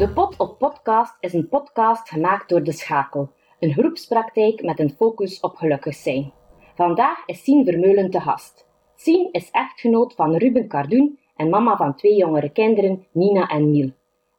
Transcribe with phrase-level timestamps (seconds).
[0.00, 4.90] De Pot op Podcast is een podcast gemaakt door De Schakel, een groepspraktijk met een
[4.90, 6.32] focus op gelukkig zijn.
[6.74, 8.68] Vandaag is Sien Vermeulen te gast.
[8.96, 13.90] Sien is echtgenoot van Ruben Cardoen en mama van twee jongere kinderen, Nina en Niel.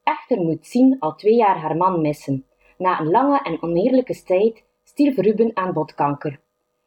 [0.03, 2.45] Echter moet Sien al twee jaar haar man missen.
[2.77, 6.39] Na een lange en oneerlijke strijd stierf Ruben aan botkanker.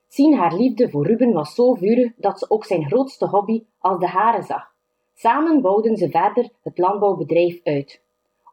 [0.08, 3.98] Sien haar liefde voor Ruben was zo vurig dat ze ook zijn grootste hobby als
[3.98, 4.72] de haren zag.
[5.14, 8.03] Samen bouwden ze verder het landbouwbedrijf uit.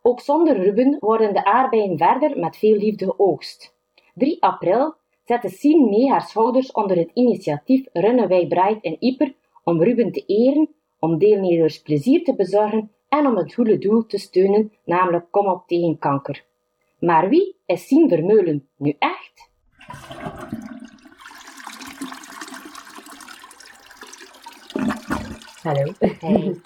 [0.04, 3.76] Ook zonder Ruben worden de aardbeien verder met veel liefde geoogst.
[4.14, 9.34] 3 april zette Sien mee haar schouders onder het initiatief Runnen Wij Bright in Ieper
[9.64, 10.70] om Ruben te eren,
[11.00, 15.68] om deelnemers plezier te bezorgen en om het goede doel te steunen, namelijk Kom op
[15.68, 16.44] tegen kanker.
[17.00, 19.50] Maar wie is Sien Vermeulen nu echt?
[25.62, 25.92] Hallo.
[26.20, 26.62] Hey.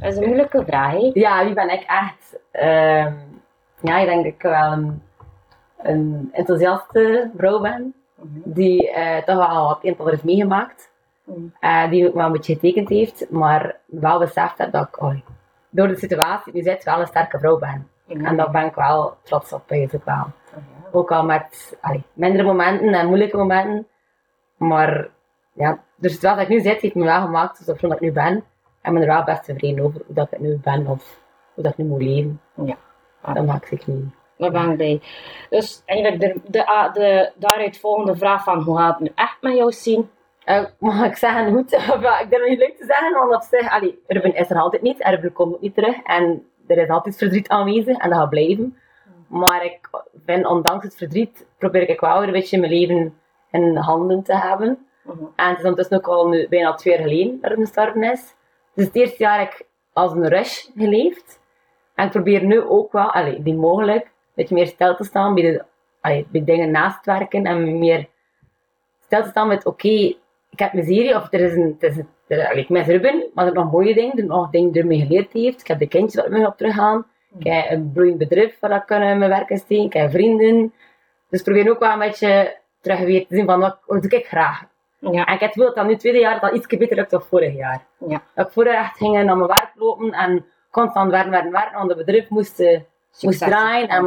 [0.00, 1.10] Dat is een moeilijke vraag, hè?
[1.14, 2.42] Ja, wie ben ik echt?
[2.54, 3.14] Ehm,
[3.80, 5.02] ja, ik denk dat ik wel een,
[5.76, 7.94] een enthousiaste vrouw ben.
[8.44, 10.90] Die eh, toch wel wat een heeft meegemaakt.
[11.24, 11.40] Mhm.
[11.60, 13.30] Eh, die ook wel een beetje getekend heeft.
[13.30, 15.14] Maar wel beseft heb dat ik oh,
[15.70, 17.88] door de situatie nu zit wel een sterke vrouw ben.
[18.06, 20.26] En daar ben ik wel trots op, eigenlijk wel.
[20.92, 23.86] Ook al met allee, mindere momenten en moeilijke momenten.
[24.56, 25.08] Maar
[25.52, 28.12] ja, de situatie dat ik nu zit, heeft me wel gemaakt zoals dat ik nu
[28.12, 28.44] ben.
[28.80, 31.18] En ik ben er wel best tevreden over hoe dat ik nu ben of
[31.54, 32.40] hoe dat ik nu moet leven.
[32.54, 32.76] Ja.
[33.34, 34.04] Dat maak ik niet.
[34.36, 35.00] Daar ben ik bij.
[35.50, 39.72] Dus eigenlijk de, de, daaruit volgende vraag van hoe gaat het nu echt met jou
[39.72, 40.10] zien?
[40.44, 41.70] Eh, mag ik zeggen goed?
[41.70, 44.60] Ja, ik durf het niet leuk te zeggen, want op zich, allee, Ruben is er
[44.60, 45.00] altijd niet.
[45.00, 46.02] en Ruben komt ook niet terug.
[46.02, 48.78] En er is altijd verdriet aanwezig en dat gaat blijven.
[49.26, 49.90] Maar ik
[50.24, 53.18] vind, ondanks het verdriet, probeer ik wel weer een beetje mijn leven
[53.50, 54.86] in handen te hebben.
[55.02, 55.24] Mhm.
[55.36, 58.34] En het is ondertussen ook al nu bijna twee jaar geleden dat Ruben gestorven is.
[58.74, 61.40] Dus het eerste jaar heb ik als een rush geleefd.
[61.94, 65.34] En ik probeer nu ook wel, allee, die mogelijk, een beetje meer stil te staan
[65.34, 65.64] bij, de,
[66.00, 68.08] allee, bij dingen naast het werken en meer
[69.04, 69.88] stil te staan met, oké,
[70.50, 72.86] ik heb mijn serie, of er is een, het is een er, allee, ik mis
[72.86, 75.60] Ruben, maar er nog mooie dingen, er nog dingen die me geleerd heeft.
[75.60, 77.06] Ik heb de kindjes waar ik mee op teruggaan.
[77.38, 79.84] Ik heb een bloeiend bedrijf waar ik kan in mijn werk in steken.
[79.84, 80.72] Ik heb vrienden.
[81.28, 84.10] Dus ik probeer ook wel een beetje terug weer te zien van wat, wat doe
[84.10, 84.62] ik graag.
[84.98, 85.24] Ja.
[85.24, 87.54] En ik heb het dat dat nu tweede jaar dat iets beter lukt dan vorig
[87.54, 87.86] jaar.
[88.08, 88.22] Ja.
[88.34, 91.76] Dat ik vorig jaar echt ging naar mijn werk lopen en constant werken, werken, werken,
[91.78, 92.80] want het bedrijf moest, eh,
[93.20, 93.88] moest draaien.
[93.88, 94.04] En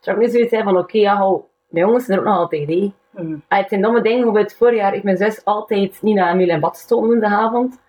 [0.00, 2.68] toen ik nu zoiets van oké, ja, hou, mijn jongens zijn er ook nog altijd.
[2.68, 2.92] Hè.
[3.10, 3.36] Mhm.
[3.48, 6.48] Ah, Het zijn domme dingen, bijvoorbeeld vorig jaar heeft mijn zus altijd niet naar Emiel
[6.48, 7.80] en bad gestoken in de avond.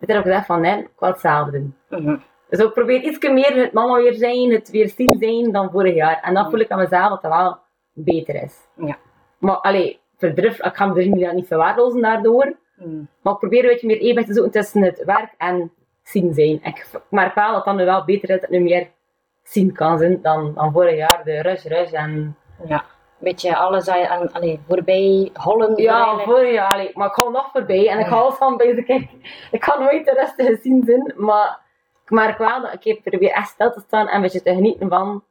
[0.00, 1.76] Ik heb ook gezegd van nee, ik wil hetzelfde doen.
[1.88, 2.16] Mhm.
[2.48, 5.94] Dus ik probeer iets meer het mama weer zijn, het weer zien zijn dan vorig
[5.94, 6.20] jaar.
[6.22, 7.58] En dan voel ik aan mezelf dat het wel
[7.92, 8.56] beter is.
[8.74, 8.96] Ja.
[9.38, 12.56] Maar allee, verdrift, ik ga me niet verwaarlozen daardoor.
[12.76, 13.02] Mhm.
[13.22, 15.72] Maar ik probeer een beetje meer evenwicht te zoeken tussen het werk en
[16.08, 16.60] zien zijn.
[16.62, 18.88] Ik merk wel dat dat nu wel beter is, dat ik nu meer
[19.42, 21.20] zien kan zijn dan, dan vorig jaar.
[21.24, 22.36] De rush, rush en...
[22.66, 22.84] Ja.
[23.20, 25.76] Beetje alles aan, allee, voorbij hollen.
[25.76, 26.72] Ja, vorig jaar.
[26.72, 29.10] allee, Maar ik ga nog voorbij en ik ga alles van de kijk.
[29.50, 31.60] Ik kan nooit de rustige zien zijn, maar
[32.04, 34.88] ik merk wel dat ik probeer echt stil te staan en een beetje te genieten
[34.88, 35.24] van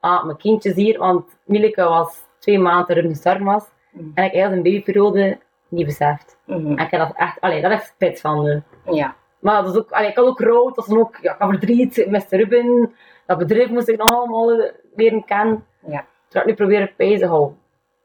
[0.00, 0.98] ah, mijn kindjes hier.
[0.98, 4.10] Want Mieleke was twee maanden er gestorven was Mm.
[4.14, 5.38] en ik heel een babyperiode
[5.68, 6.38] niet beseft.
[6.46, 8.46] En ik heb dat echt, allee, dat is spijt van.
[8.46, 8.94] eh.
[8.94, 9.14] Ja.
[9.46, 11.48] Maar dat is ook, allee, ik had ook rood, dat is ook, ja, ik had
[11.48, 12.94] verdriet, miste Ruben,
[13.26, 15.66] dat bedrijf moest ik nog allemaal leren kennen.
[15.86, 16.04] Ja.
[16.28, 17.58] Terwijl ik nu probeer ik bij te houden.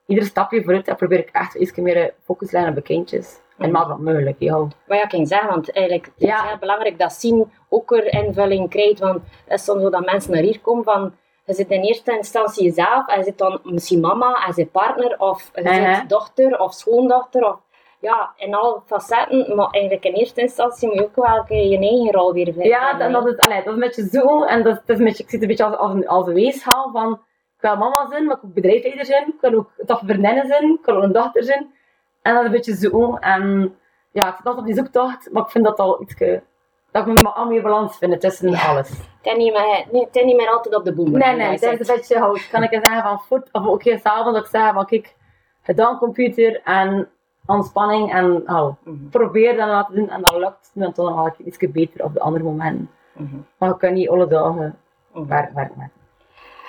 [0.06, 3.40] Ieder stapje vooruit, dan probeer ik echt iets meer eh, focus leggen op de kindjes.
[3.58, 4.58] En maak dat mogelijk, ja.
[4.58, 8.14] Wat ja, ik ging zeggen, want eigenlijk het is heel belangrijk dat zien ook er
[8.14, 9.00] invulling krijgt.
[9.00, 11.14] Want het is soms zo dat mensen naar hier komen van,
[11.46, 15.16] je zit in eerste instantie jezelf, en je zit dan misschien mama en zijn partner,
[15.18, 17.60] of je zit dochter of schoondochter, of
[18.02, 19.56] ja, in alle facetten.
[19.56, 22.68] Maar eigenlijk in eerste instantie moet je ook wel je eigen rol weer vinden.
[22.68, 24.98] Ja, en dat is, allee, dat is een beetje zo, en dat, is- dat is
[24.98, 27.12] een beetje, ik zie het een beetje als, als, een, als een weeshaal van,
[27.56, 30.48] ik wil mama zijn, maar ik wil ook bedrijfsleider zijn, ik wil ook toch vriendinnen
[30.48, 31.74] zijn, ik wil ook een dochter zijn.
[32.22, 33.76] En dat is een beetje zo, en
[34.12, 36.16] ja, ik zit altijd op die zoektocht, maar ik vind dat al iets,
[36.92, 38.68] dat ik me al meer balans vind tussen Ja.
[38.70, 38.90] alles.
[38.90, 41.20] Het is niet meer, nee, het is niet meer altijd op de boemer.
[41.20, 42.50] Nee, nee, dat is een beetje hout.
[42.50, 45.16] Kan ik zeggen van voet, of ook heel s'avonds dat ik zeg van kijk,
[45.64, 47.10] gedaan computer en
[47.56, 49.10] ontspanning en oh, Mhm.
[49.10, 50.96] probeer dat laten doen en dat lukt.
[50.96, 52.90] Dan ga ik iets beter op de andere momenten.
[53.14, 53.36] Mhm.
[53.58, 54.78] Maar ik kan niet alle dagen
[55.14, 55.28] Mhm.
[55.28, 55.92] werk, werk maken.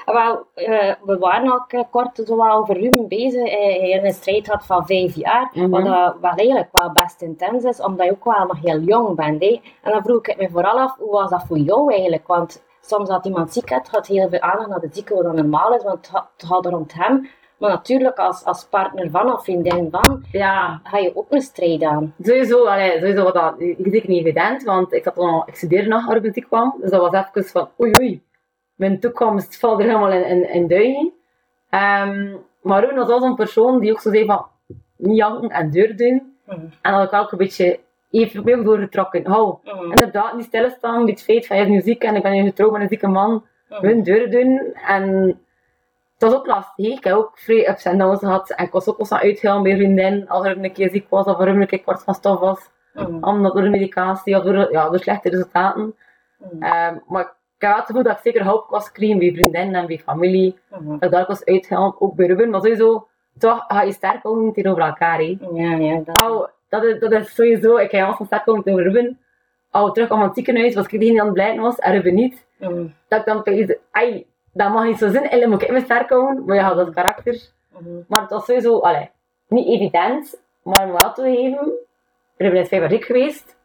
[0.05, 3.45] Wel, eh, we waren ook eh, kort zo over Ruben bezig.
[3.49, 5.83] Eh, Hij een strijd had van vijf jaar, wat
[6.21, 9.43] wel eigenlijk wel best intens is, omdat je ook wel nog heel jong bent.
[9.43, 9.61] Hè.
[9.83, 12.27] En dan vroeg ik me vooral af, hoe was dat voor jou eigenlijk?
[12.27, 15.35] Want soms als iemand ziek is, gaat heel veel aandacht naar de zieke, wat dan
[15.35, 17.29] normaal is, want het gaat- gaat rond hem.
[17.63, 21.83] Maar natuurlijk, als, als partner van of vriendin van, Ja, ga je ook een strijd
[21.83, 22.15] aan.
[22.23, 26.19] sowieso, allee, sowieso was dat zeker niet evident, want ik, zat nog, ik studeerde nog
[26.49, 26.75] kwam.
[26.81, 28.23] Dus dat was even van oei oei.
[28.75, 31.13] mijn toekomst valt er helemaal in, in, in duigen.
[31.71, 34.47] Ehm, maar Ruben was wel zo'n persoon die ook zo zei van,
[34.97, 36.37] niet janken en deur doen.
[36.47, 36.61] Mhm.
[36.83, 37.81] En dat ik ook een beetje
[38.11, 39.27] even mee doorgetrokken.
[39.27, 39.91] Hou, Mhm.
[39.91, 42.73] inderdaad, niet stilstaan, dit feit van je bent nu ziek en ik ben nu getrouwd
[42.73, 43.45] met een zieke man.
[43.69, 43.87] Mhm.
[43.87, 44.75] Hun deur doen.
[44.87, 45.37] En
[46.23, 46.87] het was ook lastig.
[46.87, 48.51] Ik heb ook vrij ups en downs gehad.
[48.51, 51.41] En ik was ook aan uitgaan bij vriendin als er een keer ziek was of
[51.41, 52.71] er een keer kwart van stof was.
[53.21, 55.95] Omdat door de medicatie of door, ja, door slechte resultaten.
[56.39, 56.63] Mhm.
[56.63, 59.75] Ehm, maar ik heb wel het gevoel dat ik zeker hulp was gekregen bij vriendinnen
[59.75, 60.59] en bij familie.
[60.71, 60.89] Mhm.
[60.91, 62.51] Dat ik daar was uitgehaald, ook bij Ruben.
[62.51, 63.07] Maar sowieso,
[63.39, 65.23] toch ga je sterk houden tegenover elkaar.
[65.23, 66.19] Ja, ja, dat...
[66.19, 69.19] Au, dat, is, dat is sowieso, ik heb al sterk houden tegenover Ruben.
[69.71, 72.15] Al terug aan het ziekenhuis was ik degene die aan het blijven was en Ruben
[72.15, 72.47] niet.
[73.09, 76.45] Dat ik dan ai, dat mag niet zo zijn, eigenlijk moet ik me sterk houden.
[76.45, 77.41] Maar je had dat karakter.
[77.79, 77.89] Mhm.
[78.09, 79.11] Maar het was sowieso, allee,
[79.49, 81.73] niet evident, maar moet wel toegeven,
[82.37, 83.57] Ruben is vijf jaar ziek geweest.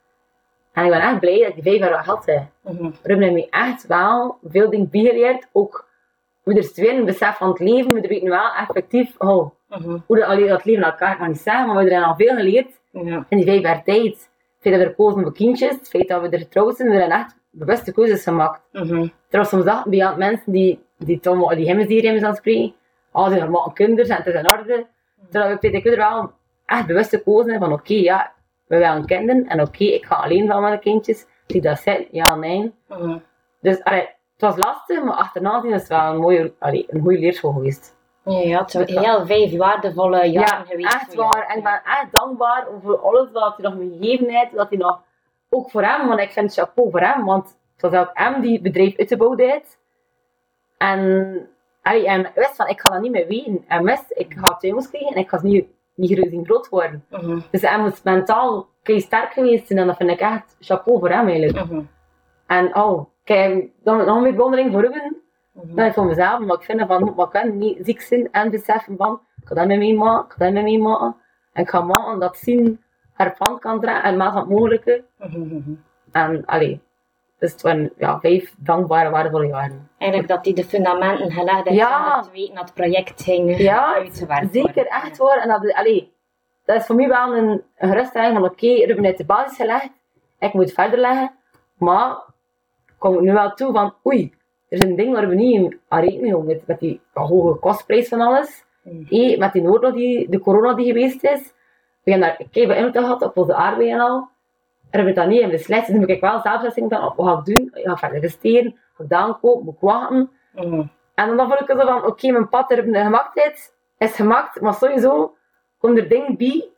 [0.74, 2.26] En ik ben echt blij dat ik die vijf jaar had.
[2.26, 2.40] hè.
[2.62, 2.92] Mhm.
[3.04, 5.48] Ruben heeft me echt wel veel dingen bijgeleerd.
[5.52, 5.88] Ook,
[6.44, 9.98] we er twee een besef van het leven, we weten wel effectief oh, Mhm.
[10.06, 12.36] hoe dat, allee, dat leven elkaar kan niet zeggen, maar we hebben er al veel
[12.36, 12.80] geleerd
[13.30, 14.06] in die vijf jaar tijd.
[14.14, 14.30] Het
[14.60, 16.96] feit dat we er kozen voor kindjes, het feit dat we er getrouwd zijn, we
[17.02, 18.62] echt bewuste keuzes gemaakt.
[18.72, 19.08] Mhm.
[19.30, 22.74] Terwijl soms dachten bij mensen die, die maar die aan spreken,
[23.12, 24.86] als ze maken kinderen en het is in orde.
[25.30, 26.32] Terwijl we bij de kinderen wel
[26.66, 28.32] echt bewust gekozen van oké, ja,
[28.68, 31.26] we willen kinderen en oké, ik ga alleen van de kindjes.
[31.48, 32.74] Zie dat zit, ja, nee.
[33.62, 37.02] Dus allee, het was lastig, maar achterna zien is het wel een mooie, allee, een
[37.02, 37.96] goede leerschool geweest.
[38.24, 40.94] Ja, het zijn heel vijf waardevolle jaren Ja, geweest.
[40.94, 41.46] echt waar.
[41.48, 44.56] En ik ben echt dankbaar voor alles wat hij nog me gegeven heeft.
[44.56, 45.02] Dat hij nog,
[45.50, 47.26] ook voor hem, want ik vind chapeau voor hem.
[47.26, 49.80] Want het was ook hem die het bedrijf uitgebouwd heeft.
[50.78, 51.00] En
[51.82, 53.64] allee, en wist van, ik ga dat niet meer weten.
[53.68, 57.06] En wist, ik ga twee jongens krijgen en ik ga niet, niet groot groot worden.
[57.10, 57.40] Mhm.
[57.52, 61.10] Dus hij moet mentaal kei sterk geweest zijn en dat vind ik echt chapeau voor
[61.10, 61.66] hem eigenlijk.
[61.66, 61.82] Mhm.
[62.48, 65.22] En oh, kijk, dan nog meer bewondering voor Ruben
[65.64, 65.76] Mhm.
[65.76, 66.40] dan voor mezelf.
[66.40, 69.68] Maar ik vind van, ik kan niet ziek zijn en beseffen van, ik ga dat
[69.68, 71.16] met meemaken, ik ga dat met meemaken.
[71.54, 72.84] En ik ga maken dat zien
[73.18, 75.04] haar pand kan dragen en maat van het mogelijke.
[76.12, 76.80] En allee,
[77.40, 79.90] dus het waren ja, vijf dankbare, waardevolle jaren.
[79.98, 82.16] Eigenlijk dat die de fundamenten gelegd heeft Ja.
[82.18, 84.88] om te weten dat het project ging Ja, uitgewerkt Zeker, worden.
[84.92, 85.38] echt waar.
[85.38, 86.14] En dat, allee,
[86.66, 89.90] dat is voor mij wel een, een geruststelling van oké, Ruben heeft de basis gelegd,
[90.40, 91.32] ik moet verder leggen.
[91.78, 92.18] Maar
[92.98, 94.34] kom ik nu wel toe van oei,
[94.70, 98.08] er is een ding waar we niet aan rekening houden met, met die hoge kostprijs
[98.08, 98.66] van alles.
[98.84, 99.04] Mhm.
[99.16, 101.54] Hé, met die oorlog, die, de corona die geweest is.
[102.08, 104.16] We hebben daar veel invloed gehad op onze aardbeien en al.
[104.18, 104.28] En
[104.90, 105.80] we hebben dat niet in beslist.
[105.82, 107.72] Dus dan moet ik wel zelf beslissing van, wat ga ik doen?
[107.74, 110.30] Ik ga verder investeren, ga ik dan kopen, moet ik wachten.
[110.56, 110.84] Mhm.
[111.16, 114.74] En dan voel ik zo van, oké, mijn pad er gemaakt is, is gemaakt, maar
[114.74, 115.36] sowieso
[115.80, 116.70] komen er dingen bij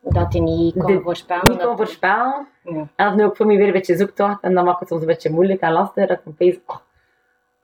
[0.00, 1.52] Dat hij niet kon voorspellen.
[1.52, 2.46] ik kan dat- voorspellen.
[2.62, 2.70] Ja.
[2.72, 4.40] En dat is nu ook voor mij weer een beetje zoektocht.
[4.42, 6.06] En dan maakt het soms een beetje moeilijk en lastig.
[6.06, 6.76] Dat ik opeens, oh,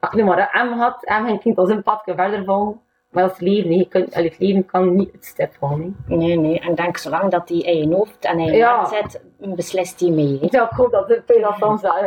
[0.01, 2.81] als ik nu maar een M had, M geen kind als een padje verder volgen.
[3.15, 5.77] Maar dat is het leven, je kunt, het leven kan niet het stip hè.
[6.07, 6.61] Nee, nee.
[6.61, 8.77] En denk, zolang dat hij in je hoofd en in je Ja.
[8.77, 10.39] hart zit, beslist hij mee.
[10.51, 11.59] Ja, ik hoop dat het dat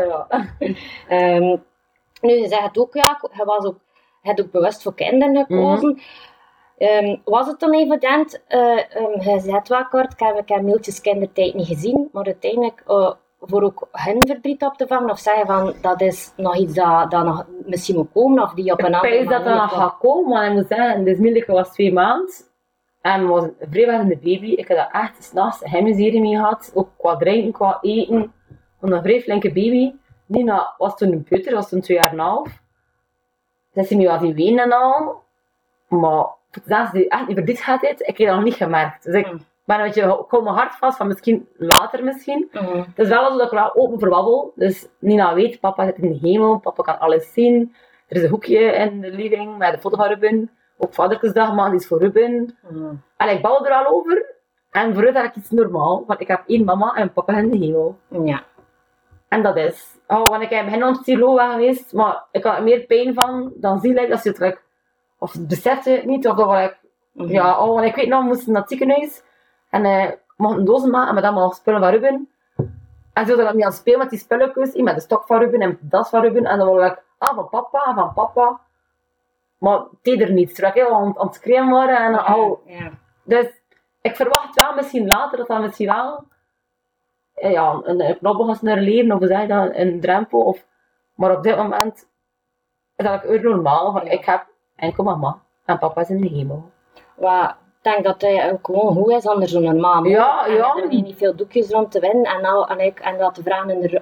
[0.08, 0.28] ja.
[1.08, 1.58] Ehm,
[2.22, 3.80] nu, je zegt het ook, ja, je, was ook,
[4.22, 6.00] je hebt ook bewust voor kinderen gekozen.
[6.78, 10.62] Ehm, was het dan evident, eh ehm, je zegt wel kort, ik heb, ik heb
[11.02, 15.46] kindertijd niet gezien, maar uiteindelijk eh, voor ook hun verdriet op te vangen, of zeggen
[15.46, 18.86] van, dat is nog iets dat, dat nog misschien moet komen, of die op een
[18.86, 19.30] Ik andere manier...
[19.30, 22.34] dat dat nog gaat komen, maar ik moet zeggen, dus Mielke was twee maanden.
[23.02, 24.52] En was een de baby.
[24.52, 26.72] Ik heb dat echt s'nachts hemmiserie mee gehad.
[26.74, 28.34] Ook qua drinken, qua eten.
[28.80, 29.94] Want een vrij flinke baby.
[30.26, 32.62] Nina was toen een peuter, was toen twee jaar en een half.
[33.74, 35.24] Dus hij was in wenen en al.
[35.88, 36.26] Maar
[36.66, 37.58] dat die echt niet verdriet
[38.02, 39.04] ik heb dat nog niet gemerkt.
[39.04, 39.36] Dus ik
[39.68, 39.76] Mm.
[39.76, 42.48] ben een beetje, ik hou mijn hart vast van misschien later misschien.
[42.52, 44.52] Het is wel dat ik wel open verwabbel.
[44.56, 47.76] Dus Nina weet, papa zit in de hemel, papa kan alles zien.
[48.08, 50.52] Er is een hoekje in de living met de foto van Ruben.
[50.78, 52.58] Ook Vadertjesdag, man, die is voor Ruben.
[52.70, 52.94] Mhm.
[53.18, 54.36] En ik babbel er al over.
[54.72, 57.58] En voor haar is iets normaal, want ik heb één mama en papa in de
[57.58, 57.98] hemel.
[58.24, 58.44] Ja.
[59.28, 59.98] En dat is.
[60.08, 62.80] Oh, want ik heb begin aan het stilo weg geweest, maar ik had er meer
[62.86, 64.60] pijn van dan zie ik dat je het like,
[65.20, 66.78] of besefte het niet, of dat wel ik,
[67.14, 67.32] Mhm.
[67.32, 69.24] ja, oh, want ik weet nog, we moesten naar het ziekenhuis
[69.70, 72.30] en eh mochten een dozen maken met allemaal spullen van Ruben.
[73.14, 75.40] En zo dat ik niet aan het spelen met die spulletjes, met de stok van
[75.40, 78.60] Ruben en das van Ruben, en dan was ik, ah, van papa, van papa.
[79.58, 82.68] Maar het deed er niets, terwijl ik heel aan, aan het schreeuwen waren en oh,
[82.68, 82.92] Ja.
[83.24, 83.48] dus
[84.02, 86.24] ik verwacht wel misschien later dat dat misschien wel
[87.34, 90.42] eh, ja, een, knobbel gaat naar leven, of zeg dat, een drempel.
[90.42, 90.66] Of,
[91.16, 92.08] maar op dit moment
[92.96, 93.92] is dat ook normaal.
[93.92, 94.08] Van.
[94.08, 94.46] Ik heb
[94.76, 96.72] enkel mama en papa is in de hemel.
[97.92, 100.76] Denk dat hij ook gewoon goed is onder zo'n normaal Ja, En ja.
[100.76, 103.70] Er niet veel doekjes rond te winnen en, nou, en, ik, en dat de vragen
[103.70, 104.02] in de,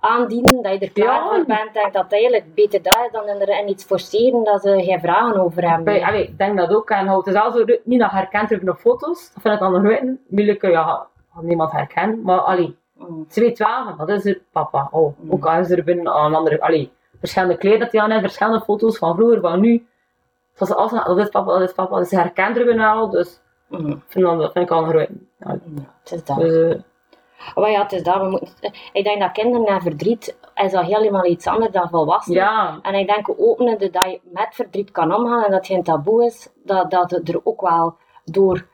[0.00, 1.28] aandienen, dat je er klaar Ja.
[1.28, 4.82] voor bent en dat het eigenlijk beter dat is dan er iets forceren dat ze
[4.82, 5.84] geen vragen over hebben.
[5.84, 6.90] Bij- allee, ik denk dat ook.
[6.90, 9.30] En het is wel zo, niet dat je herkent op foto's.
[9.32, 10.20] Dat vind ik dan nog weten.
[10.28, 12.22] Moeilijk, ja, had niemand herkennen.
[12.22, 13.24] Maar allee, Mm.
[13.28, 14.88] ze weet wel, van, dat is er papa.
[14.90, 15.32] Oh, Mm.
[15.32, 18.60] ook al is er binnen een andere, allee, verschillende kleren dat hij aan heeft, verschillende
[18.60, 19.86] foto's van vroeger, van nu.
[20.66, 21.98] Ze altijd, dat is papa, dat is papa.
[21.98, 23.90] Dus ze er binnen al, dus Mm.
[23.90, 25.28] ik vind dat, dat vind ik al een.
[25.38, 25.58] Ja,
[26.02, 26.36] het is dat.
[26.38, 26.80] dus, eh,
[27.54, 28.16] Maar ja, het is dat.
[28.16, 28.48] We moeten,
[28.92, 32.38] ik denk dat kinderen en verdriet is dat helemaal iets anders dan volwassenen.
[32.42, 35.82] ja, En ik denk ook dat je met verdriet kan omgaan en dat het geen
[35.82, 38.66] taboe is, dat, dat het er ook wel door,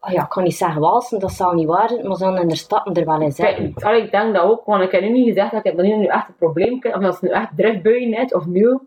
[0.00, 2.48] oh ja, ik kan niet zeggen walsen, dat zal niet waar zijn, maar zullen in
[2.48, 3.34] de stappen er wel in.
[3.34, 5.84] Kijk, allee, ik denk dat ook, want ik heb nu niet gezegd dat ik dat
[5.86, 8.80] nu echt een probleem heb, of dat ze nu echt driftbuien net, of nieuw.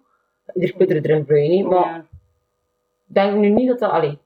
[0.53, 2.05] Ieder kunt er driftbuien niet, maar Ja.
[3.09, 4.19] Ik denk nu niet dat dat, allee,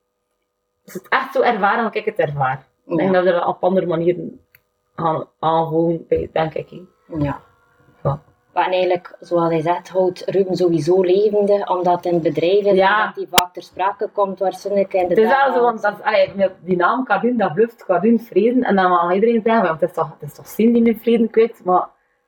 [0.86, 2.68] als het echt zo ervaren, dan ik het ervaar.
[2.88, 4.40] Ik denk dat we dat op andere manieren
[4.96, 6.70] gaan aanvoelen, denk ik.
[7.20, 7.40] Ja.
[8.04, 8.22] Ja.
[8.54, 12.22] Maar eigenlijk, zoals hij zegt, houdt Ruben sowieso levende, omdat in
[12.72, 13.06] is Ja.
[13.06, 15.94] dat hij vaak ter sprake komt, waarschijnlijk in de Het is wel zo, want dat,
[15.98, 18.64] is- allee, die naam Cardin, dat bluft Cardin vreden.
[18.64, 21.00] En dan mag iedereen zeggen, want het is toch, het is toch zin die in
[21.00, 21.62] vreden kwijt.
[21.64, 21.88] Maar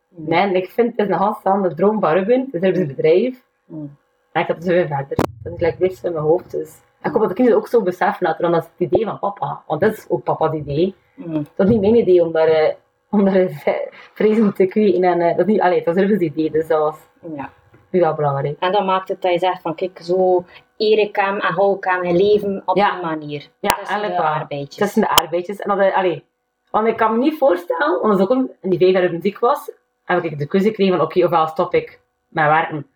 [0.09, 2.49] nee, ik vind het is een handstaande droom van Ruben.
[2.51, 3.43] Het is een bedrijf.
[3.65, 3.97] Mm.
[4.35, 5.17] En ik heb het weer verder.
[5.43, 6.51] Dat is gelijk niks in mijn hoofd.
[6.51, 6.81] Dus.
[7.01, 9.19] En ik hoop dat de kinderen ook zo beseffen later, dat is het idee van
[9.19, 9.63] papa.
[9.67, 10.95] Want dat is ook papa's idee.
[11.15, 11.33] Mm.
[11.55, 12.73] Dat is niet mijn idee om daar, eh,
[13.09, 13.57] om daar eh,
[14.13, 15.03] vrezen te kweken.
[15.03, 16.97] En, eh, dat is niet, allee, dat is Ruben's idee, dus dat was
[17.35, 17.49] Ja.
[17.89, 18.59] nu wel belangrijk.
[18.59, 20.43] En dat maakt het dat je zegt van, kijk, zo
[20.77, 22.91] eer ik hem en hou ik hem in leven op Ja.
[22.91, 23.47] die manier.
[23.59, 24.75] Ja, Tussen de arbeidjes.
[24.75, 25.59] Tussen de arbeidjes.
[25.59, 26.23] En dat, allee,
[26.71, 29.11] want ik kan me niet voorstellen, want dat is ook in die vijf jaar dat
[29.11, 29.71] ik ziek was,
[30.03, 32.87] heb ik de keuze gekregen van oké, ofwel stop ik met werken,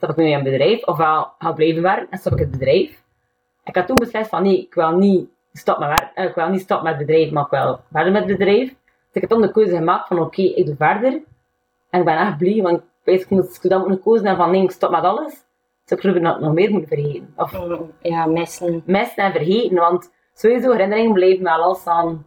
[0.00, 2.50] stop ik nu in een bedrijf, ofwel ga ik blijven werken en stop ik het
[2.50, 3.02] bedrijf.
[3.64, 6.48] Ik had toen beslist van nee, ik wil niet stop met werken, eh, ik wil
[6.48, 8.68] niet stop met het bedrijf, maar ik wil verder met het bedrijf.
[8.68, 8.76] Dus
[9.12, 11.12] ik heb toen de keuze gemaakt van oké, ik doe verder.
[11.90, 14.62] En ik ben echt blij, want ik moest ik dan moeten keuze hebben van nee,
[14.62, 15.44] ik stop met alles.
[15.84, 17.32] Dus ik nog nog meer moeten vergeten.
[17.36, 18.82] Of Mm, Ja, missen.
[18.86, 19.76] missen en vergeten.
[19.76, 22.26] Want sowieso herinneringen blijven wel als aan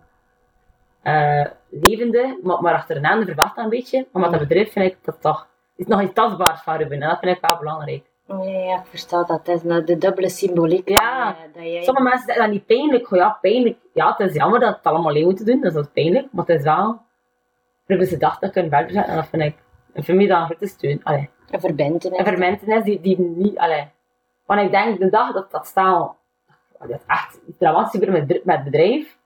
[1.01, 4.08] eh, levende, maar, maar achterna verwacht dat een beetje.
[4.12, 7.01] Maar met dat bedrijf vind ik dat toch is nog iets tastbaars van Ruben.
[7.01, 8.12] En dat vind ik wel belangrijk.
[8.27, 9.46] Ja, ja, ik versta dat.
[9.46, 10.89] Het is nou de dubbele symboliek.
[10.89, 11.36] Ja.
[11.36, 11.84] eh, dat jij...
[11.84, 13.08] Sommige mensen zeggen dat niet pijnlijk.
[13.08, 13.77] Goh, Ja, pijnlijk.
[13.94, 15.62] Ja, het is jammer dat het allemaal alleen moeten doen.
[15.62, 16.27] Dus dat is pijnlijk.
[16.32, 17.01] Maar het is wel...
[17.86, 19.12] Ruben dag dat kunnen verder zetten.
[19.12, 19.56] En dat vind ik...
[19.94, 21.03] En voor mij dan een grote steun.
[21.03, 21.30] Allee.
[21.50, 22.18] Een verbindenis.
[22.18, 23.58] En voor mensen die, die niet...
[23.58, 23.88] Allee.
[24.46, 26.15] Want ik denk de dag dat dat staan...
[26.80, 29.18] Dat is echt dramatisch gebeurt met, met het bedrijf.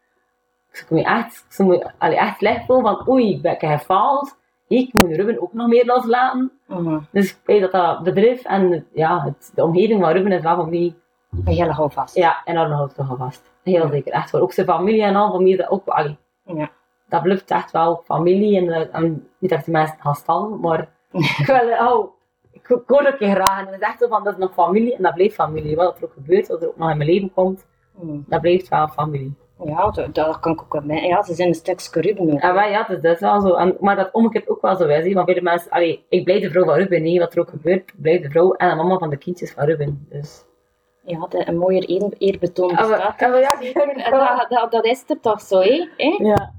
[0.72, 3.52] Ik zou me echt, ik zou me, allee, echt slecht voelen van oei, ik ben
[3.52, 4.37] ik gefaald.
[4.68, 6.52] Ik moet Ruben ook nog meer loslaten.
[6.68, 7.00] Mhm.
[7.12, 10.56] Dus ik weet dat dat bedrijf en ja, het, de omgeving van Ruben is wel
[10.56, 10.96] voor mij
[11.32, 12.16] Een hele houvast.
[12.16, 13.52] ja, enorm houdt toch vast.
[13.64, 14.12] Heel zeker.
[14.14, 16.70] Echt voor ook zijn familie en al, mij is dat ook allee, Ja.
[17.10, 20.16] dat blijft echt wel familie en, eh, en niet dat de mensen gaan
[20.60, 20.90] maar
[21.40, 22.12] ik wil, oh,
[22.52, 25.04] ik, ik hoor graag en het is echt zo van, dat is nog familie en
[25.04, 25.76] dat blijft familie.
[25.76, 27.66] Wat er ook gebeurt, wat er ook nog in mijn leven komt,
[28.02, 28.18] Mhm.
[28.28, 29.36] dat blijft wel familie.
[29.64, 31.08] Ja, dat, dat kan ik ook wel mee.
[31.08, 32.40] Ja, ze zijn een stukje Ruben ook.
[32.40, 33.54] En wij, ja, dus dat is wel zo.
[33.54, 36.42] En, maar dat omgekeerd ook wel zo is, hè, want vele mensen, allee, ik blijf
[36.42, 38.98] de vrouw van Ruben, hè, wat er ook gebeurt, blijf de vrouw en de mama
[38.98, 40.08] van de kindjes van Ruben.
[40.10, 40.46] Dus.
[41.02, 43.20] Ja, de, een mooier eer, eerbetoon Ja, maar- bestaat.
[43.20, 45.88] ja, maar ja, dat, dat, dat is er toch zo, hè?
[46.18, 46.54] Ja.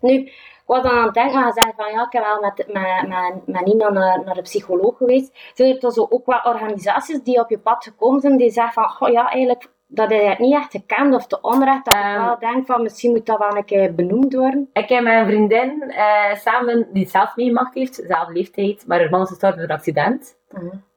[0.00, 2.66] Nu, ik was dan aan het denken, aan gezegd van ja, ik heb wel met,
[2.72, 5.50] met, met, met Nina naar, naar de psycholoog geweest.
[5.54, 8.72] Zijn er toch zo ook wel organisaties die op je pad gekomen zijn, die zeggen
[8.72, 12.20] van, goh ja, eigenlijk, dat is het niet echt gekend of te onrecht, dat Ehm.
[12.20, 14.70] ik wel denk van, misschien moet dat wel een keer benoemd worden.
[14.72, 19.22] Ik heb mijn vriendin eh, samen, die zelf meegemaakt heeft, dezelfde leeftijd, maar haar man
[19.22, 20.36] is gestorven door een accident.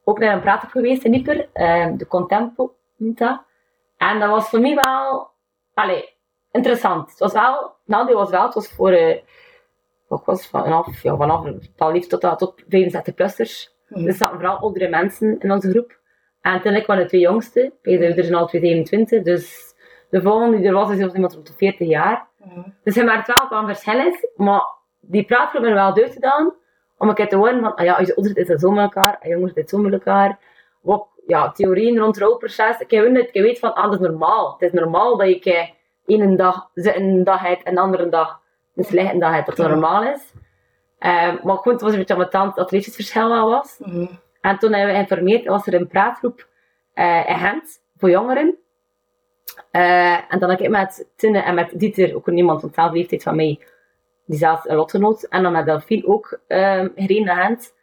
[0.04, 3.42] Ook naar een praatgroep geweest in Ieper, eh, de Contempo noemt dat.
[3.96, 5.30] En dat was voor mij wel,
[5.74, 6.14] allee,
[6.50, 7.10] interessant.
[7.10, 9.16] Het was wel, nou, die was wel, het was voor, eh,
[10.08, 13.74] wat was het, vanaf, ja, vanaf bepaald leeftijd tot, tot 65-plussers.
[13.88, 14.06] Mhm.
[14.06, 15.98] Er zaten vooral oudere mensen in onze groep.
[16.46, 19.74] En uiteindelijk waren de twee jongste, er zijn al twee 27, dus
[20.10, 22.28] de volgende die er was, is iemand rond de 40 jaar.
[22.44, 22.60] Mhm.
[22.84, 24.62] Dus hij maakt wel wat een verschil is, maar
[25.00, 26.54] die praatgroep we wel uitgedaan,
[26.98, 29.16] om een keer te horen van, ah ja, als je ouder is zo met elkaar,
[29.20, 30.38] en jonger is het zo met elkaar.
[30.80, 32.78] Wat, ja, theorieën rond het rouwproces.
[32.78, 34.52] Ik heb ik weet van, ah, dat is normaal.
[34.58, 35.70] Het is normaal dat je
[36.06, 38.40] één dag een dag hebt en de andere dag
[38.74, 40.32] een slechte dag hebt, dat normaal is.
[40.98, 43.78] Eh, maar goed, het was een beetje ambetant dat er leeftijdsverschil wel was.
[43.78, 44.06] Mhm.
[44.46, 46.48] En toen hebben we geïnformeerd, was er een praatgroep
[47.26, 48.58] in Gent voor jongeren.
[49.70, 53.22] Eh, en dan heb ik met Tinne en met Dieter, ook iemand van dezelfde leeftijd
[53.22, 53.60] van mij,
[54.26, 55.22] die zelfs een lotgenoot.
[55.22, 57.74] En dan met Delphine ook eh, gereden naar Gent.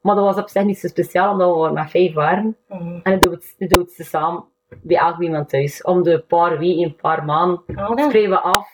[0.00, 2.56] Maar dat was op zich niet zo speciaal, omdat we met vijf waren.
[2.68, 3.00] Mhm.
[3.02, 4.44] En dan doen we het, samen
[4.82, 5.82] bij elk iemand thuis.
[5.82, 7.98] Om de paar weken, een paar maanden dan.
[7.98, 8.68] spreken we af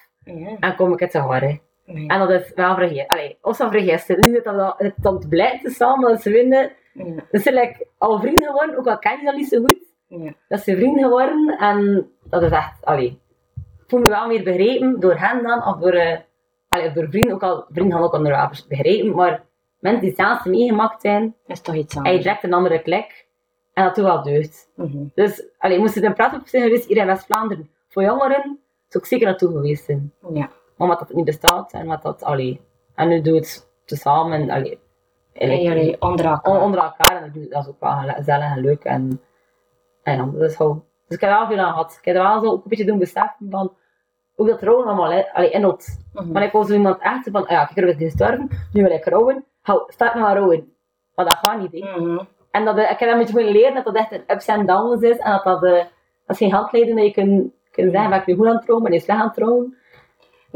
[0.61, 1.61] en kom ik het te horen.
[1.87, 2.09] Nee.
[2.09, 3.07] En dat is wel vergeten.
[3.07, 4.21] Allee, of ze vergisten.
[4.21, 6.73] Niet dat dat het dan blijft te samen, dat ze winnen.
[6.95, 7.15] Ja.
[7.31, 9.79] Dus ze zijn al vrienden geworden, ook al ken je dat niet zo goed.
[10.07, 10.33] Ja.
[10.49, 13.23] Dat ze vrienden geworden en dat is echt, allee.
[13.55, 16.25] Ik voel me wel meer begrepen door hen dan, of door,
[16.69, 19.45] allee, door vrienden, ook al vrienden gaan ook onder wel begrepen, maar
[19.79, 22.17] mensen die zelfs meegemaakt zijn, is toch iets anders.
[22.17, 23.27] direct een andere klik.
[23.73, 24.71] En dat doet wel deugd.
[24.77, 25.05] Mhm.
[25.15, 28.59] Dus, allee, moest het een praatgroep zijn geweest hier in West-Vlaanderen voor jongeren,
[28.89, 30.13] zou ik zeker naartoe geweest zijn.
[30.21, 30.51] Ja.
[30.77, 32.61] Maar omdat het niet bestaat en wat dat, allee,
[32.95, 34.79] en nu doe het tezamen, allee,
[35.35, 36.53] En jullie onder elkaar.
[36.53, 39.21] on- onder elkaar en dat is ook wel gezellig en leuk en,
[40.03, 41.97] en is gewoon, dus ik heb er wel veel aan gehad.
[41.99, 43.73] Ik heb er wel zo ook een beetje doen beseffen van,
[44.35, 46.05] hoe dat rouwen allemaal hè, allee, inhoudt.
[46.13, 46.33] Mhm.
[46.33, 49.05] Maar ik was zo iemand echt van, ah ja, ik er gestorven, nu wil ik
[49.05, 50.73] rouwen, hou, start maar rouwen.
[51.15, 51.73] Maar dat gaat niet.
[51.85, 52.19] Mhm.
[52.51, 54.67] En dat, eh, ik heb een beetje moeten leren dat dat echt een ups en
[54.67, 55.17] downs is.
[55.19, 55.87] En dat dat, eh, dat
[56.27, 58.89] is geen handleiding dat je kunt, kunt zeggen, ben ik nu goed aan het trouwen,
[58.89, 59.77] ben ik slecht aan het trouwen.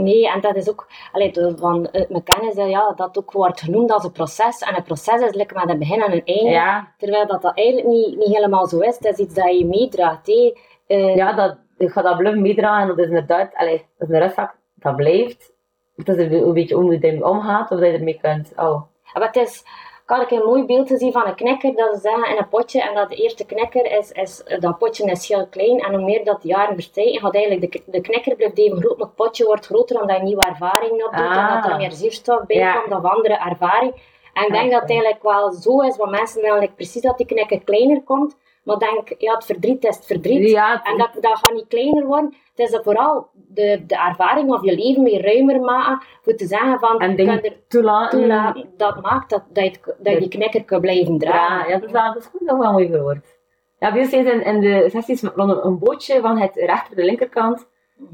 [0.02, 3.60] Nee, en dat is ook, allee, van uh, mijn kennis, eh, ja, dat ook wordt
[3.60, 4.58] genoemd als een proces.
[4.58, 6.50] En een proces is lekker met een begin en een einde.
[6.50, 8.94] Ja, Terwijl dat, dat eigenlijk niet, niet helemaal zo is.
[8.94, 10.26] Het is iets dat je meedraagt.
[10.26, 10.54] hè.
[10.86, 12.82] Eh, ja dat, ik ga dat blijven meedragen.
[12.82, 15.52] En dat is inderdaad, allee, dat is een rustzak, dat blijft.
[15.96, 18.52] Het is een, een beetje hoe je ermee omgaat, of dat je ermee kunt.
[18.56, 18.82] Oh.
[19.14, 19.64] Maar het is,
[20.10, 22.82] ik had een mooi beeld gezien van een knikker, dat ze zeggen in een potje,
[22.82, 26.24] en dat de eerste knikker is, is dat potje is heel klein, en hoe meer
[26.24, 29.44] dat de jaren verstrijken, gaat eigenlijk de, de knikker blijft even groot, maar het potje
[29.44, 31.48] wordt groter omdat je nieuwe ervaring op doet, Ah.
[31.54, 32.72] omdat er meer zuurstof bij Ja.
[32.72, 33.92] komt, of andere ervaring.
[34.32, 37.26] En ik denk dat het eigenlijk wel zo is, want mensen eigenlijk precies dat die
[37.26, 38.36] knikker kleiner komt,
[38.68, 40.50] maar denk, ja, het verdriet is het verdriet.
[40.50, 42.34] Ja, het- En dat, dat gaat niet kleiner worden.
[42.54, 46.46] Het is dat vooral de, de ervaring of je leven meer ruimer maken, voor te
[46.46, 47.16] zeggen van, En er
[47.68, 48.18] toelaten.
[48.18, 51.68] toelaten, dat maakt dat, dat, je, het- dat je die knikker kan blijven dragen.
[51.70, 53.36] Ja, dat is, wel- dat is goed, dat wel mooi verwoord.
[53.78, 57.04] Ja, bij ons zijn in, in de sessies van een, bootje van het rechter de
[57.04, 57.68] linkerkant.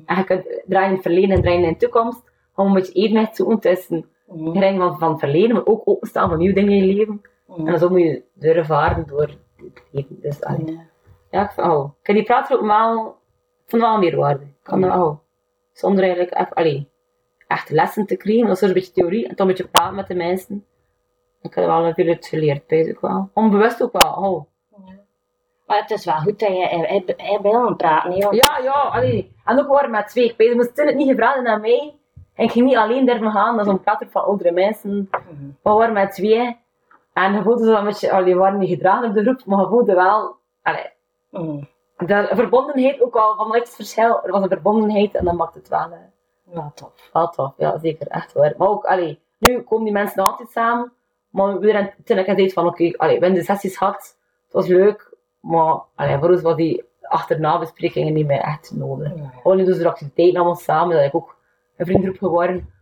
[0.06, 2.22] En je kunt draaien in het verleden en draaien in de toekomst.
[2.54, 6.38] Om een beetje evenwicht zoeken tussen herinnering van, van het verleden, maar ook openstaan van
[6.38, 7.20] nieuwe dingen in je leven.
[7.46, 7.68] Mhm.
[7.68, 9.06] En zo moet je durven
[9.74, 10.20] het leven.
[10.20, 10.72] Dus, allee.
[10.72, 10.80] Ja.
[11.30, 14.44] Ja, ik, vind- oh, ik heb die praatgroep wel, ik vond het wel meerwaarde.
[14.44, 15.22] Ik kan dat wel.
[15.72, 16.88] Zonder eigenlijk echt, allee,
[17.46, 20.06] echt lessen te krijgen, dat is een beetje theorie en dan een beetje praten met
[20.06, 20.64] de mensen.
[21.42, 23.30] Ik heb wel veel uit geleerd, weet ik wel.
[23.34, 24.12] Onbewust ook wel.
[24.12, 24.44] Oh.
[25.66, 28.08] Maar het is wel goed dat je hij, hij, bij hem praat.
[28.08, 29.34] Nee, want- Ja, ja, allee.
[29.44, 30.24] En ook waren met twee.
[30.30, 31.94] Ik weet, moest het niet gevraagd naar mij.
[32.34, 35.08] En ik ging niet alleen durven gaan, dat is een prater van oudere mensen.
[35.10, 35.50] Mhm.
[35.62, 36.56] Waren met twee.
[37.14, 39.60] En je voelde zo een beetje, allee, we waren niet gedragen op de groep, maar
[39.60, 40.90] je voelde wel, allee,
[41.30, 41.62] Mhm.
[41.96, 44.24] de verbondenheid ook al vanuit het verschil.
[44.24, 47.10] Er was een verbondenheid en dat maakt het wel, eh, Ja, tof.
[47.12, 47.52] wel tof.
[47.56, 48.54] Ja, zeker, echt waar.
[48.56, 50.92] Maar ook, allee, nu komen die mensen altijd samen.
[51.30, 54.16] Maar we hebben toen ik gezegd van, oké, we hebben de sessies gehad.
[54.44, 55.16] Het was leuk.
[55.40, 59.12] Maar, allee, voor ons was die achterna besprekingen niet meer echt nodig.
[59.44, 60.96] Nu doen ze de activiteiten allemaal samen.
[60.96, 61.36] Dat ik ook
[61.76, 62.72] een vriendengroep geworden.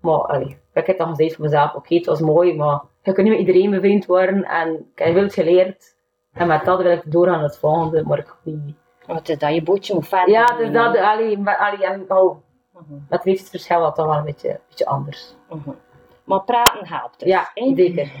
[0.00, 3.28] Maar, allee, ik heb dan gezegd voor mezelf, oké, het was mooi, maar je kunt
[3.28, 4.44] niet met iedereen bevriend worden.
[4.44, 5.96] En ik heb veel geleerd.
[6.32, 8.76] En met dat wil ik doorgaan naar het volgende, maar ik niet.
[9.06, 10.30] Want is dat je bootje moet verder.
[10.34, 12.36] Ja, dus dat, allee, allee, en, oh,
[12.78, 13.00] Mhm.
[13.08, 15.34] dat heeft het verschil wel toch wel een beetje, een beetje anders.
[15.50, 15.70] Mhm.
[16.24, 17.28] Maar praten helpt dus.
[17.28, 17.72] Ja, hè?
[17.74, 18.10] zeker.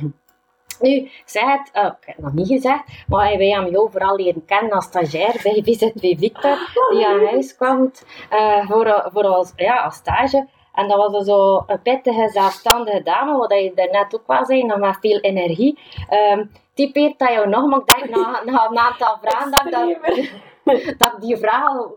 [0.80, 4.16] Nu, ik het, eh, ik heb het nog niet gezegd, maar wij hebben jou vooral
[4.16, 6.58] leren kennen als stagiair bij VZW Victor,
[6.90, 7.92] die aan huis kwam
[8.30, 10.46] eh, voor, eh, voor ons, ja, als stage.
[10.74, 14.64] En dat was dus zo een pittige, zelfstandige dame, wat je daarnet ook wel zei,
[14.64, 15.78] nog met veel energie.
[16.08, 20.98] Ehm typeert dat jou nog, maar ik denk na, na een aantal vragen dat, dat,
[21.02, 21.96] dat die vraag al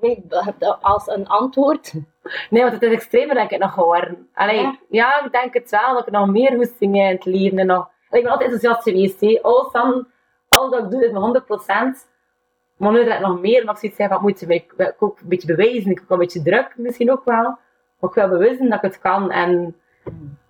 [0.82, 1.94] als een antwoord.
[2.50, 4.30] Nee, want het is extremer denk ik nog geworden.
[4.34, 4.76] Allee, Ja?
[4.90, 5.26] ja?
[5.26, 7.58] ik denk het wel, dat ik nog meer goesting heb in het leven.
[7.60, 9.20] En nog, Allee, ik ben altijd enthousiast geweest.
[9.22, 9.40] hè.
[9.42, 10.08] Alles, dan,
[10.50, 12.10] alles wat ik doe is mijn 100%.
[12.78, 15.20] Maar nu het nog meer, maar ik zoiets zeg van, moet je mij ik ook
[15.20, 15.92] een beetje bewijzen.
[15.92, 17.58] Ik heb ook een beetje druk misschien ook wel.
[18.02, 19.32] Maar ik wil bewijzen dat ik het kan.
[19.32, 19.76] En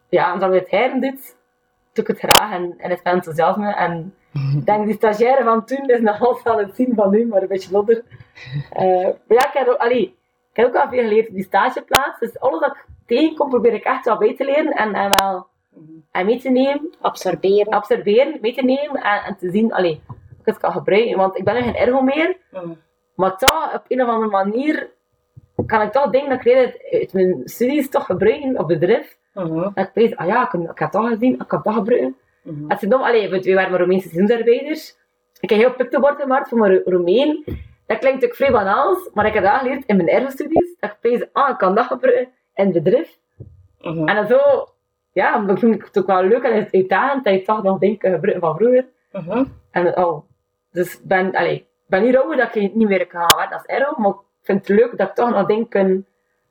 [0.09, 1.35] ja, je het heren doet,
[1.93, 3.73] doe ik het graag en, en het met enthousiasme.
[3.73, 7.27] En ik denk, die stagiaire van toen is nog half aan het zien van nu,
[7.27, 8.03] maar een beetje lodder.
[8.71, 10.01] Eh, maar ja, ik heb ook, allee,
[10.51, 12.19] ik heb ook wel veel geleerd op die stageplaats.
[12.19, 15.47] Dus alles dat ik tegenkom, probeer ik echt wel bij te leren en, en wel
[16.11, 17.75] en mee te nemen, Absorberen.
[17.75, 20.01] observeren, mee te nemen en, en te zien, allee,
[20.39, 21.17] ik het kan gebruiken.
[21.17, 22.69] Want ik ben nu geen ergo meer, Mhm.
[23.15, 24.89] maar toch, op een of andere manier,
[25.65, 29.17] kan ik toch dingen dat ik uit, uit mijn studies toch gebruiken op bedrijf.
[29.33, 29.55] Mhm.
[29.55, 32.15] Dat ik weet, ah ja, ik, ik heb dat gezien, ik heb dat gebruiken.
[32.43, 32.69] Mhm.
[32.69, 34.97] Het is dom, allee, want we waren Roemeense seizoensarbeiders.
[35.39, 37.43] Ik heb heel piktorbord gemaakt voor mijn Ro- Roemeen.
[37.85, 40.75] Dat klinkt ook vrij banaals, maar ik heb dat geleerd in mijn ergo-studies.
[40.79, 43.17] Dat ik pees, ah, ik kan dat gebruiken in het bedrijf.
[43.81, 44.07] Mhm.
[44.07, 44.39] En dan zo,
[45.11, 47.97] ja, dat vind ik het ook wel leuk en uitdagend dat je toch nog dingen
[47.97, 48.85] kan gebruiken van vroeger.
[49.11, 49.45] Mhm.
[49.71, 50.23] En oh,
[50.71, 53.65] dus ik ben, allee, ben niet rouwig dat ik niet meer kan gaan werken als
[53.65, 54.13] ergo, maar
[54.51, 56.05] vind het leuk dat ik toch nog dingen kan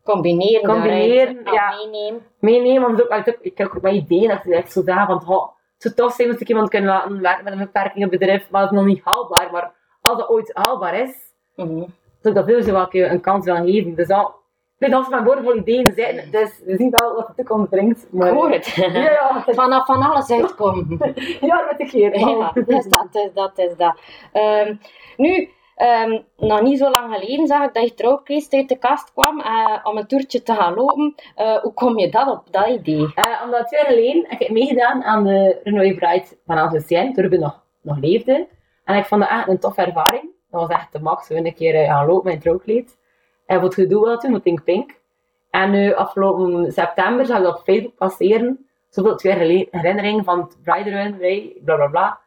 [0.05, 1.77] Combineren, Combineren, daaruit, ja.
[1.91, 2.23] meenemen.
[2.39, 2.83] meenemen.
[2.83, 5.23] Want is ook, is ik heb ook mijn ideeën dat ik echt zo dacht van,
[5.37, 8.01] oh, het zou tof zijn als ik iemand kunnen laten werken met een beperking in
[8.03, 9.49] het bedrijf, maar dat is nog niet haalbaar.
[9.53, 11.15] Maar als dat ooit haalbaar is,
[11.57, 11.69] Mhm.
[11.77, 11.89] zou
[12.23, 13.95] ik dat wel een kans willen geven.
[13.95, 14.33] Dus dat,
[14.79, 15.11] ik dat ze
[15.57, 18.07] ideeën zijn, dus we zien wel wat de toekomst brengt.
[18.11, 18.67] Maar, Ik hoor het.
[18.77, 20.99] Ja, ja, het is- Vanaf van alles uitkomen.
[21.41, 22.19] ja, met de keer.
[22.29, 22.89] Ja, dat is
[23.35, 23.59] dat.
[23.59, 23.95] Is dat.
[24.33, 24.75] Ehm,
[25.17, 29.13] nu, ehm, nog niet zo lang geleden zag ik dat je trouwkleest uit de kast
[29.13, 31.15] kwam eh, om een toertje te gaan lopen.
[31.35, 33.13] Eh, hoe kom je dat op, dat idee?
[33.15, 37.41] Eh, omdat twee jaar geleden heb meegedaan aan de Renoy Pride van Algecien, toen Ruben
[37.41, 38.49] nog, nog leefde.
[38.85, 40.31] En ik vond dat echt een toffe ervaring.
[40.51, 41.29] Dat was echt de max.
[41.29, 42.99] We een keer gaan lopen met een trouwkleed.
[43.47, 44.99] En het gedoe wel toen, met Pink Pink.
[45.51, 48.67] En nu, afgelopen september, zag ik dat op Facebook passeren.
[48.89, 51.17] Zoveel twee herinnering van het Pride Run,
[51.65, 52.21] bla bla bla.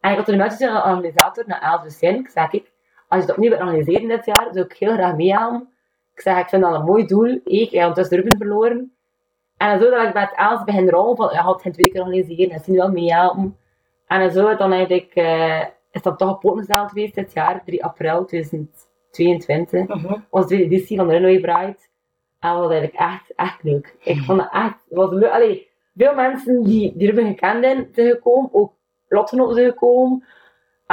[0.00, 2.18] En ik had toen een message aan de organisator, naar Algecien.
[2.18, 2.70] Ik zeg, ik,
[3.10, 5.68] als je het opnieuw wilt organiseren dit jaar, zou ik heel graag meegaan.
[6.14, 7.40] Ik zeg, ik vind dat een mooi doel.
[7.44, 8.92] Ik heb ondertussen Ruben verloren.
[9.56, 12.50] En zo dat ik met Els begin rollen van, ja, had geen twee keer organiseren,
[12.50, 13.56] en zien wel meehelpen.
[14.06, 17.84] En zo dan eigenlijk, eh, is dat toch op poten gesteld geweest dit jaar, 3
[17.84, 19.86] april 2022.
[19.86, 20.14] Mhm.
[20.30, 21.78] was de tweede editie van de Runway Bride.
[22.40, 23.96] En dat was eigenlijk echt, echt leuk.
[23.98, 25.30] Ik vond het echt, het was leuk.
[25.30, 28.72] Allee, veel mensen die, die Ruben gekend zijn, zijn gekomen, ook
[29.08, 30.24] lotgenoten zijn gekomen.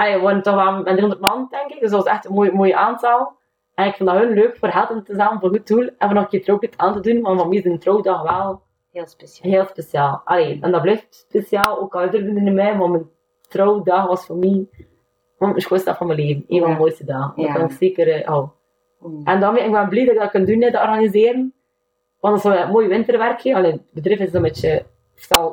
[0.04, 2.52] We waren toch wel met 300 man, denk ik, dus dat was echt een mooi,
[2.52, 3.36] mooi aantal.
[3.76, 5.84] En ik vond dat heel leuk voor geld in te zamelen, voor goed doel.
[5.98, 8.62] En voor nog een keer aan te doen, want voor mij is een trouwdag wel
[8.92, 9.52] Heel speciaal.
[9.52, 10.22] heel speciaal.
[10.26, 13.10] Allee, en dat blijft speciaal, ook al er in mij, maar mijn
[13.50, 14.68] trouwdag was voor mij
[15.38, 16.44] de schoonste dag van mijn leven.
[16.48, 17.34] Een van de mooiste dagen.
[17.36, 17.54] Dat Ja.
[17.54, 18.44] kan ik zeker eh.
[19.24, 21.54] En dan ben ik wel blij dat ik dat kan doen, dat organiseren.
[22.20, 23.56] Want dat is een mooi winterwerkje.
[23.56, 24.86] Allee, het bedrijf is een beetje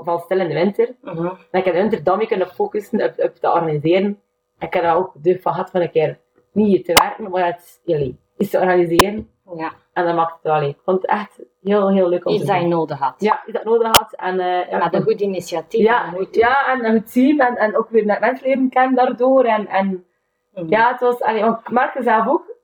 [0.05, 0.95] valt stil in de winter.
[1.03, 1.27] Mhm.
[1.27, 4.21] En ik heb in de winter dan weer kunnen focussen op, op te organiseren.
[4.67, 6.19] Ik heb daar ook de van gehad van een keer
[6.53, 9.29] niet te werken, maar het jullie iets te organiseren.
[9.57, 10.55] Ja, En dat maakt het wel.
[10.55, 12.71] allee, Ik vond het echt heel, heel leuk om iets te dat je doen.
[12.71, 13.15] nodig had.
[13.19, 14.15] Ja, iets dat nodig had.
[14.17, 15.81] En, eh, ja, Met een goed initiatief.
[15.81, 17.41] ja, ja, en een goed team.
[17.41, 19.45] En, en ook weer net mensen leren kennen daardoor.
[19.45, 20.07] En, en
[20.55, 20.67] Mhm.
[20.69, 22.57] ja, het was, ik merkte zelf ook,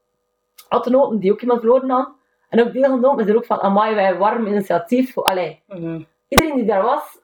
[0.68, 2.14] autonoten die ook iemand verloren hadden,
[2.48, 5.18] en ook deelgenomen is er ook van, amai, wij warm initiatief.
[5.18, 6.02] Allee, Mhm.
[6.28, 7.18] iedereen die daar was,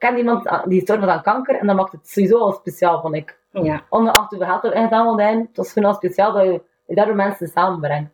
[0.00, 3.38] kende iemand die was aan kanker, en dat maakt het sowieso al speciaal, vond ik.
[3.52, 3.82] Ja.
[3.88, 7.14] Ongeacht hoeveel geld er ingezameld zijn, het was gewoon al speciaal dat je, je daardoor
[7.14, 8.10] mensen samenbrengt.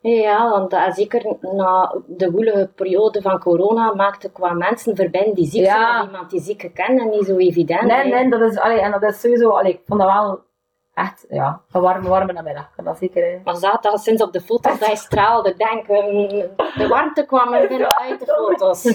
[0.00, 5.46] Ja, want eh, zeker na de woelige periode van corona maakte qua mensen verbinden die
[5.46, 6.00] ziek zijn Ja.
[6.00, 7.82] of iemand die ziek gekend en niet zo evident.
[7.82, 10.40] Nee, nee, dat is, allee, en dat is sowieso, allee, ik vond dat wel
[10.94, 12.64] echt, ja, een warme, warme namiddag.
[12.64, 13.40] Ik kan dat zeker, hè.
[13.44, 16.46] Maar zat dat sinds op de foto's dat je straalde, denk, ehm,
[16.78, 18.84] de warmte kwam er binnen uit de foto's.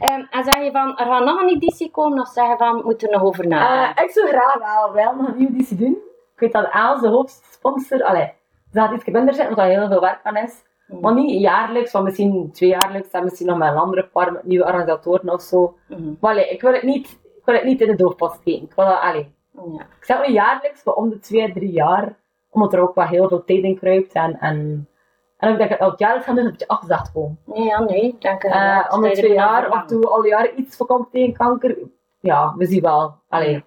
[0.00, 2.82] Ehm, en zeg je van, er gaat nog een editie komen, of zeg je van,
[2.84, 3.96] moeten er nog over nadenken?
[3.96, 5.98] Eh, ik zou graag wel, wel nog een nieuwe editie doen.
[6.34, 8.32] Ik weet dat Aals, de hoofdsponsor, allee,
[8.72, 10.62] gaat iets minder zijn, omdat er heel veel werk aan is.
[10.86, 11.00] Hmm.
[11.00, 14.64] Maar niet jaarlijks, maar misschien tweejaarlijks en misschien nog met een andere paar met nieuwe
[14.64, 15.76] organisatoren of zo.
[15.88, 16.14] Mhm.
[16.20, 18.62] Maar allee, ik wil het niet, ik wil het niet in de doofpas steken.
[18.62, 19.80] Ik wil dat, allee, Ja.
[19.98, 22.16] ik zeg niet jaarlijks, maar om de twee, drie jaar.
[22.50, 24.12] Omdat er ook wel heel veel tijd in kruipt.
[24.12, 24.88] En, en,
[25.38, 27.12] en ik denk dat elk jaar gaan doen, een beetje afgezacht.
[27.44, 30.76] Nee, ja, nee, denk Eh inderdaad om de twee jaar, of toe al jaren iets
[30.76, 31.76] voorkomt tegen kanker.
[32.20, 33.14] Ja, we zien wel.
[33.28, 33.64] Allee,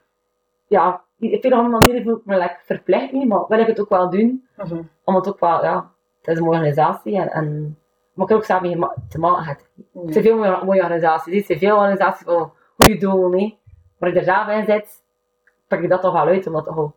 [0.67, 3.67] ja, ik vind op een manier voel ik me lekker verplicht niet, maar wil ik
[3.67, 4.47] het ook wel doen.
[4.57, 4.81] Mhm.
[5.03, 7.17] Omdat het ook wel, ja, het is een mooie organisatie.
[7.21, 7.77] En, en,
[8.13, 9.69] maar ik heb ook zelf mee gema- te maken gehad.
[10.05, 11.39] Er zijn veel mooie, mooie organisaties.
[11.39, 13.57] Er zijn veel organisaties voor goede doelen.
[13.99, 15.03] Maar ik er zelf in zit,
[15.67, 16.91] pak ik dat toch wel uit, omdat toch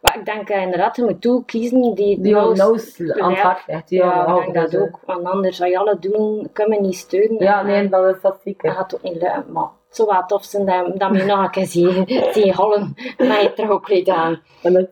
[0.00, 2.58] Maar ik denk eh, inderdaad, je moet toe kiezen die, die nou
[3.20, 3.90] aan het hart ligt.
[3.90, 4.98] Ja, Ja, ik denk dat ook.
[5.06, 7.42] Want anders, wat je alle doen, kunnen we niet steunen.
[7.42, 8.72] Ja, nee, dat is dat Dat zeker.
[8.72, 11.50] gaat ook niet lukken, maar het zou wel tof zijn dat, dat je nog een
[11.50, 12.04] keer zien,
[12.34, 14.42] zien hollen met je trouwkleed aan.
[14.62, 14.88] Dat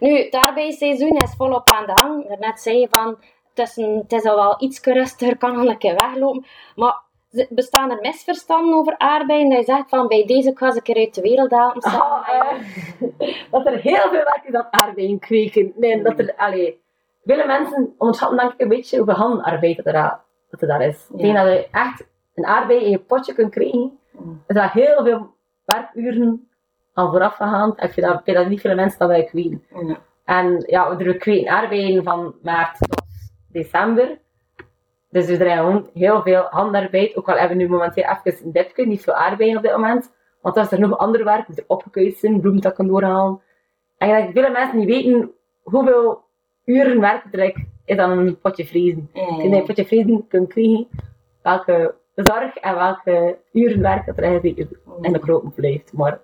[0.00, 2.28] Nu, het arbeidsseizoen is volop aan de gang.
[2.28, 3.16] Daarnet zei je van,
[3.54, 6.46] het is, een, het is al wel iets rustiger, kan al een keer weglopen.
[6.74, 7.02] Maar
[7.50, 9.48] bestaan er misverstanden over arbeid?
[9.50, 11.82] Dat je zegt van, bij deze ga ik een keer uit de wereld halen.
[11.82, 15.72] Ah, eh, dat er heel veel werk is aan arbeid kweken.
[15.76, 16.80] Nee, dat er, allee,
[17.22, 20.20] willen mensen onderschatten denk ik een beetje hoeveel handenarbeid dat er, daar-
[20.50, 21.08] dat er daar is.
[21.12, 23.98] Ik denk dat je echt een arbeid in je potje kunt krijgen.
[24.10, 24.42] Mm.
[24.46, 26.48] Er zijn heel veel werkuren
[26.94, 27.72] aan vooraf gegaan.
[27.76, 29.30] Ik vind dat, niet veel mensen dat wij.
[29.32, 29.96] Ja.
[30.24, 33.02] En ja, we kweken arbeiden van maart tot
[33.48, 34.18] december.
[35.14, 37.16] Dus er zijn gewoon heel veel handarbeid.
[37.16, 40.12] Ook al hebben we nu momenteel even een dipje, niet veel arbeid op dit moment.
[40.40, 43.40] Want dan is er nog ander werk, moet er opgekuist zijn, bloemtakken doorhalen.
[43.98, 45.30] En ik denk dat veel mensen niet weten
[45.62, 46.22] hoeveel
[46.64, 49.10] uren werk er is aan een potje vriezen.
[49.12, 50.88] Als je een potje vriezen kunt krijgen,
[51.42, 54.58] welke zorg en welke uren werk dat er eigenlijk
[55.00, 55.92] in de kropen blijft.
[55.92, 56.20] Maar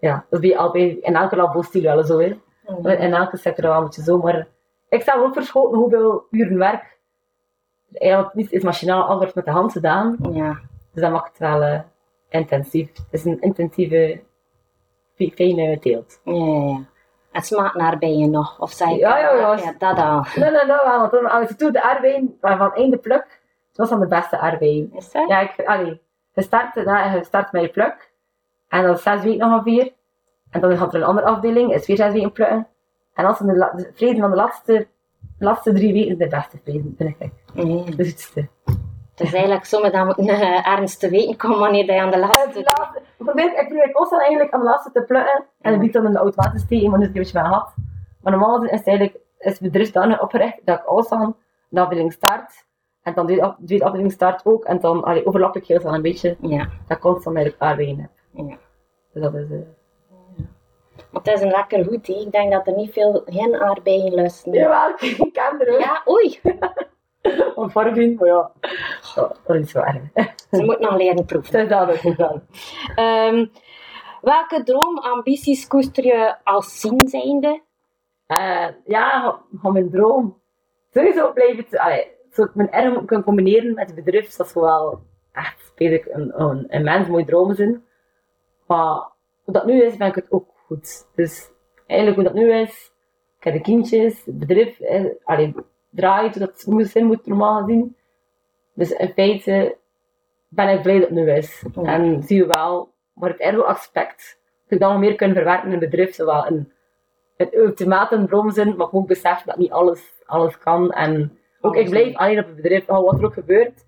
[0.00, 2.18] ja, dat is bij, al bij, in elke labostil wel zo.
[2.18, 2.38] Hè.
[2.66, 2.88] Mhm.
[2.88, 4.46] In elke sector wel een beetje zo, maar
[4.88, 6.89] ik sta ook verschoten hoeveel uren werk
[7.92, 10.16] Eigenlijk niet is machinaal, alles wordt met de hand gedaan.
[10.32, 10.58] Ja.
[10.92, 11.80] Dus dat maakt het wel eh,
[12.28, 12.88] intensief.
[12.96, 14.20] Het is een intensieve,
[15.14, 16.20] fi- fijne teelt.
[16.24, 16.80] Ja, ja, ja.
[17.32, 18.60] En smaakt naar je nog?
[18.60, 19.54] Of zei Ja, ja, ja.
[19.56, 20.24] ja dat al.
[20.34, 23.40] Nee, nee, nee, want toen, als je toen de aardbeien van één de pluk,
[23.72, 24.90] dat was dan de beste aardbeien.
[24.94, 25.28] Is dat?
[25.28, 26.00] Ja, ik, allee,
[26.32, 28.12] je start, je start met je pluk,
[28.68, 29.92] en dan zes weken nog ongeveer,
[30.50, 32.66] en dan gaat er een andere afdeling, is weer zes weken plukken.
[33.14, 34.88] En als de, la- de vrezen van de laatste,
[35.44, 37.32] laatste drie weken de beste vrezen, vind ik.
[37.54, 37.84] Nee.
[37.96, 38.48] De zoetste.
[39.14, 42.00] Het is eigenlijk zo, maar dan moet je uh, ergens te weten komen wanneer je
[42.00, 42.50] aan de laatste...
[42.52, 45.80] de laatste, ik probeer, ik probeer constant eigenlijk aan de laatste te plukken, en dan
[45.80, 47.74] die dan in de automatisch steken, maar nu is het een beetje mijn had.
[48.20, 51.36] Maar normaal is het eigenlijk, is het bedrijf dan opgericht, dat ik alstaan
[51.68, 52.66] de afdeling start,
[53.02, 56.02] en dan de tweede afdeling start ook, en dan allee, overlap ik heel snel een
[56.02, 58.10] beetje, Ja, dat ik constant met elkaar wegen heb.
[58.32, 58.56] ja.
[59.12, 59.50] Dus dat is...
[59.50, 59.58] eh,
[61.10, 62.14] Maar het is een lekker goed, hè.
[62.14, 64.52] Ik denk dat er niet veel geen aardbeien lusten.
[64.52, 65.80] Jawel, ik ken er ook.
[65.80, 66.40] Ja, oei.
[67.56, 68.50] Een vorming, maar ja.
[69.14, 70.02] Dat is erg.
[70.50, 71.68] Ze moet nog leren proeven.
[71.68, 72.40] Dat is dat ook.
[72.94, 73.46] Ehm,
[74.20, 77.62] welke droomambities koester je als zien zijnde?
[78.26, 80.40] Eh, ja, van mijn droom.
[80.90, 84.54] Sowieso blijf het, allee, zo ik mijn erm kan combineren met het bedrijf, dat is
[84.54, 85.00] wel
[85.32, 87.84] echt ik een, een immens mooi droom zijn.
[88.66, 89.10] Maar
[89.44, 91.06] hoe dat nu is, vind ik het ook goed.
[91.14, 91.50] Dus
[91.86, 92.92] eigenlijk hoe dat nu is,
[93.38, 95.54] ik heb de kindjes, het bedrijf eh, allee,
[95.90, 97.96] draait dat het moet zijn, moet normaal gezien.
[98.74, 99.76] Dus in feite
[100.48, 101.64] ben ik blij dat het nu is.
[101.82, 105.80] En zie je wel, maar het ergo-aspect, dat ik dan nog meer kunnen verwerken in
[105.80, 106.72] het bedrijf, zowel in
[107.36, 110.90] het ultimatum droom zijn, maar ook beseffen dat niet alles, alles kan.
[110.90, 113.84] En ook ik blijf alleen op het bedrijf, al wat er ook gebeurt.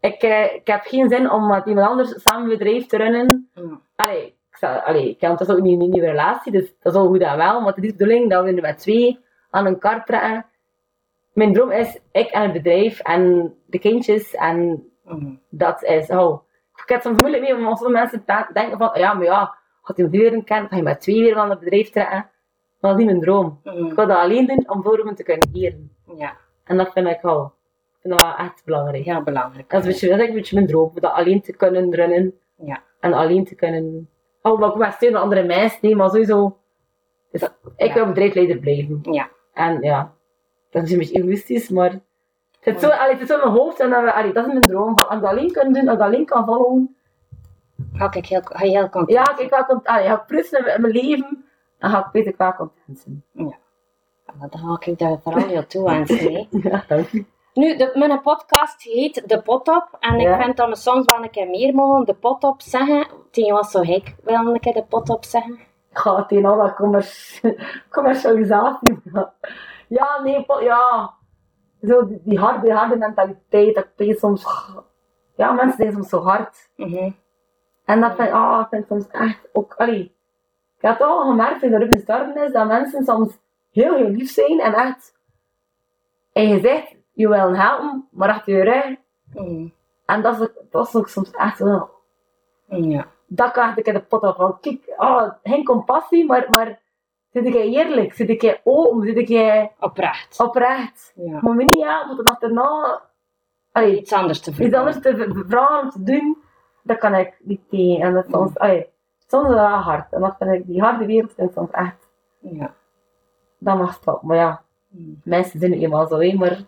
[0.00, 3.50] Ik, eh, ik heb geen zin om met iemand anders samen een bedrijf te runnen.
[3.96, 7.20] Allee, ik, allee, ik heb ook niet een nieuwe relatie, dus dat is al goed
[7.20, 7.60] en wel.
[7.60, 9.18] Maar het is de bedoeling dat we nu met twee
[9.50, 10.46] aan een kar trekken.
[11.32, 15.34] Mijn droom is ik en het bedrijf en de kindjes en Mhm.
[15.50, 16.42] dat is, oh.
[16.82, 20.02] Ik heb soms moeilijk mee, om sommige mensen denken van, ja, maar ja, gaat je
[20.02, 22.30] met leren kennen, ga je met twee weer van het bedrijf trekken.
[22.80, 23.60] Maar dat is niet mijn droom.
[23.64, 23.76] Mhm.
[23.86, 25.90] Ik wil dat alleen doen om voor me te kunnen eren.
[26.16, 29.04] Ja, En dat vind ik wel, ik vind dat wel echt belangrijk.
[29.04, 29.70] heel belangrijk.
[29.70, 31.94] Dat is, een beetje, dat is een beetje mijn droom, om dat alleen te kunnen
[31.94, 32.34] runnen.
[32.56, 32.82] Ja.
[33.00, 34.08] En alleen te kunnen,
[34.52, 36.56] oh, maar ook wel steunen aan andere mensen, nee, maar sowieso,
[37.30, 37.42] dus
[37.76, 37.94] ik Ja.
[37.94, 38.98] wil bedrijfsleider blijven.
[39.02, 39.28] Ja.
[39.52, 40.12] En ja,
[40.70, 42.00] dat is een beetje egoïstisch, maar het
[42.60, 44.52] zit zo, allee, het zit zo in mijn hoofd en dat, we, allee, dat is
[44.52, 44.98] mijn droom.
[44.98, 46.96] Van, als ik dat alleen kan doen, als ik dat alleen kan volgen,
[47.92, 50.74] Ga ik heel, ga je heel content ja, ik ga, cont- allee, ga ik prussen
[50.74, 51.44] in mijn leven
[51.78, 53.24] en ga ik beter qua content zijn.
[53.34, 53.56] zijn.
[54.50, 56.46] Dan ga ik daar vooral heel toe hè.
[56.70, 57.26] Ja, dank u.
[57.58, 59.96] Nu, de, mijn podcast heet De Pot Op.
[60.00, 60.34] En Ja.
[60.36, 63.06] ik vind dat we soms wel een keer meer mogen De Pot Op zeggen.
[63.30, 65.52] Tegen wat zou ik wel een keer De Pot Op zeggen?
[65.90, 67.56] Ik ga het in al dat commerci-
[67.90, 68.98] commercialisatie.
[69.88, 71.14] Ja, nee, ja.
[71.82, 74.46] Zo die, die harde, harde mentaliteit, dat ik soms,
[75.36, 76.70] ja, mensen zijn soms zo hard.
[76.76, 77.10] Mhm.
[77.84, 80.16] En dat vind, ah, vind ik soms echt ook, allee.
[80.76, 83.38] Ik heb toch al gemerkt in de Ruben Starben is dat mensen soms
[83.72, 85.12] heel, heel lief zijn en echt,
[86.32, 88.96] en je zegt, je wil helpen, maar achter je rug.
[89.34, 89.68] Mhm.
[90.06, 90.48] En dat is,
[90.94, 91.90] ook- soms echt zo,
[92.68, 93.06] Ja.
[93.26, 96.80] dat kan ik in de pot op van, kijk, ah, geen compassie, maar, maar
[97.32, 100.40] zit ik eerlijk, zit ik open, zit ik Oprecht.
[100.40, 101.12] oprecht.
[101.16, 101.38] Ja.
[101.40, 103.00] Maar me niet aan, want achterna,
[103.72, 104.86] allee, Iets anders te iets vertellen.
[104.86, 106.38] anders te vragen, te doen,
[106.82, 108.00] dat kan ik niet tegen.
[108.06, 108.86] En dat soms, allee,
[109.26, 110.12] soms is dat wel hard.
[110.12, 112.08] En dat vind ik, die harde wereld vind ik soms echt,
[112.40, 112.74] Ja.
[113.58, 114.28] dat mag stoppen.
[114.28, 115.10] Maar ja, Mhm.
[115.24, 116.58] mensen zijn het eenmaal zo, hè, maar,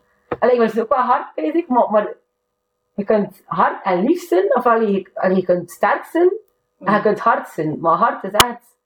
[0.40, 2.14] allee, ik ben dus ook wel hard bezig, maar, maar
[2.94, 6.32] je kunt hard en lief zijn, of allee, je, allee, je kunt sterk zijn,
[6.78, 7.80] en je kunt hard zijn.
[7.80, 8.76] Maar hard is echt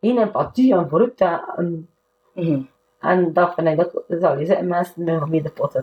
[0.00, 1.20] geen empathie en vooruit.
[1.20, 1.88] En, en,
[2.34, 2.62] Mhm.
[3.00, 5.82] En dat vind ik, dat, dat zou je zeggen, mensen met mee de pot.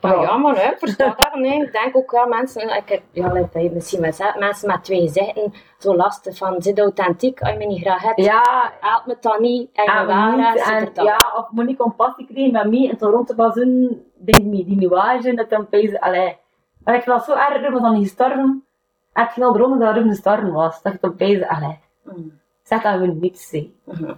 [0.00, 1.34] Ja, ja, maar nee, ik versta dat.
[1.34, 5.00] Nee, ik denk ook wel mensen, ik, heb- ja, dat misschien zegt, mensen met twee
[5.00, 9.16] gezichten, zo lastig van, zit authentiek, als je me niet graag hebt, ja haalt me
[9.20, 11.04] dan niet, en en niet, er en, dan.
[11.04, 14.64] ja, of moet niet compassie krijgen met mij en zo rond te bazen, die, die,
[14.64, 16.36] die nuage, dat dan pezen, allee.
[16.84, 18.64] Maar ik dat zo erg, Ruben dan niet gestorven.
[19.12, 21.78] En ik al eronder dat Ruben gestorven was, dat ik dan pezen, allee.
[22.04, 22.20] Mhm.
[22.62, 23.74] Zeg dat we niets zien.
[23.84, 24.12] Mhm.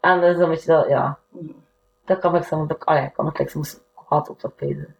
[0.00, 1.18] En dat is een beetje dat, ja.
[1.28, 1.52] Mhm.
[2.04, 4.96] Dat kan ik soms, dat, allee, kan ik soms kwaad op dat pezen.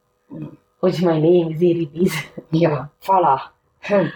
[0.79, 2.31] Hoe je mijn name, serie bezig.
[2.49, 3.57] Ja, voilà.
[3.81, 4.09] Hm.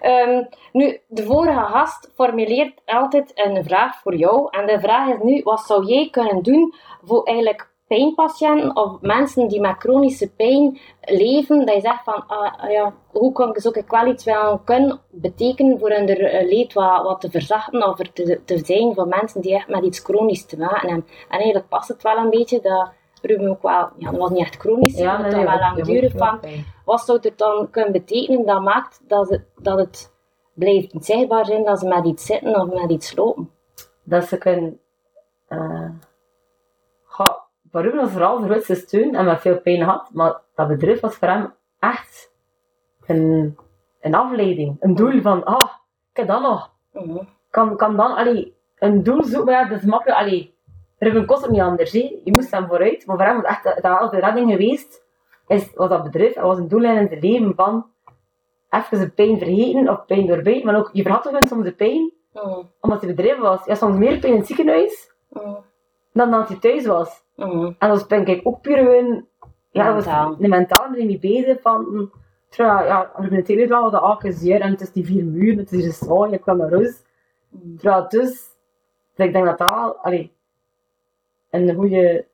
[0.00, 4.48] Ehm, nu, de vorige gast formuleert altijd een vraag voor jou.
[4.50, 9.48] En de vraag is nu, wat zou jij kunnen doen voor eigenlijk pijnpatiënten of mensen
[9.48, 13.54] die met chronische pijn leven, dat je zegt van, ah, ah ja, hoe kan ik
[13.54, 17.88] dus ook wel iets wel kunnen betekenen voor hun eh, leed wat, wat te verzachten
[17.88, 21.06] of er te, te zijn voor mensen die echt met iets chronisch te maken hebben.
[21.28, 22.90] En eigenlijk past het wel een beetje dat
[23.22, 26.12] Ruben ook wel, ja, dat was niet echt chronisch, Ja, maar nee, toch wel langdurig
[26.12, 26.50] wordt van,
[26.84, 30.12] wat zou het dan kunnen betekenen dat maakt dat het, dat het
[30.54, 33.50] blijft niet zichtbaar zijn dat ze met iets zitten of met iets lopen?
[34.04, 34.80] dat ze kunnen.
[35.48, 35.88] eh
[37.72, 41.00] voor Ruben was vooral de grootste steun en met veel pijn gehad, maar dat bedrijf
[41.00, 42.32] was voor hem echt
[43.06, 43.56] een,
[44.00, 44.76] een afleiding.
[44.80, 45.70] Een doel van, ah,
[46.10, 46.70] ik heb dat nog.
[46.92, 47.24] Mhm.
[47.50, 50.54] Kan, kan dan, allee, een doel zoeken, maar ja, dat is makkelijk, allee,
[50.98, 53.98] Ruben kost het niet anders, je moest hem vooruit, maar voor hem was echt, dat
[54.00, 55.02] was de redding geweest,
[55.46, 57.86] is, was dat bedrijf, dat was een doel in het leven van,
[58.70, 62.12] even de pijn vergeten, of pijn doorbijten, maar ook, je verhad toch soms de pijn,
[62.32, 62.62] Mhm.
[62.80, 63.64] omdat hij bedrijf was.
[63.64, 65.54] Ja, soms meer pijn in het ziekenhuis, Mhm.
[66.12, 67.22] Dan dat hij thuis was.
[67.36, 67.64] Mhm.
[67.66, 69.26] En dat was denk ik ook puur gewoon,
[69.70, 70.28] ja, dat Mentaal.
[70.28, 72.04] was de mentaal er mee bezig van, hm,
[72.48, 75.58] terwijl, ja, op de telegram was dat ah, zeer en het is die vier muren,
[75.58, 77.02] het is hier zo, je kan naar huis.
[77.48, 77.76] Mhm.
[77.76, 78.30] Terwijl dus,
[79.14, 80.32] dus ik denk dat dat wel, allee,
[81.50, 82.26] een goede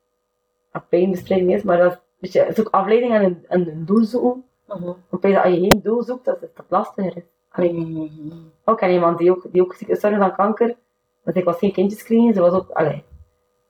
[0.89, 3.85] pijnbestrijding is, maar dat is, weet je, het is ook afleiding en een, en een
[3.85, 4.43] doel zoeken.
[4.67, 4.93] Mhm.
[5.09, 7.23] Want als je geen doel zoekt, dat is dat lastiger is.
[7.49, 8.35] Allee, Mhm.
[8.65, 10.75] ook ken iemand die ook, die ook ziek is van kanker.
[11.23, 13.03] Want ik was geen kindjes kregen, ze was ook, allee.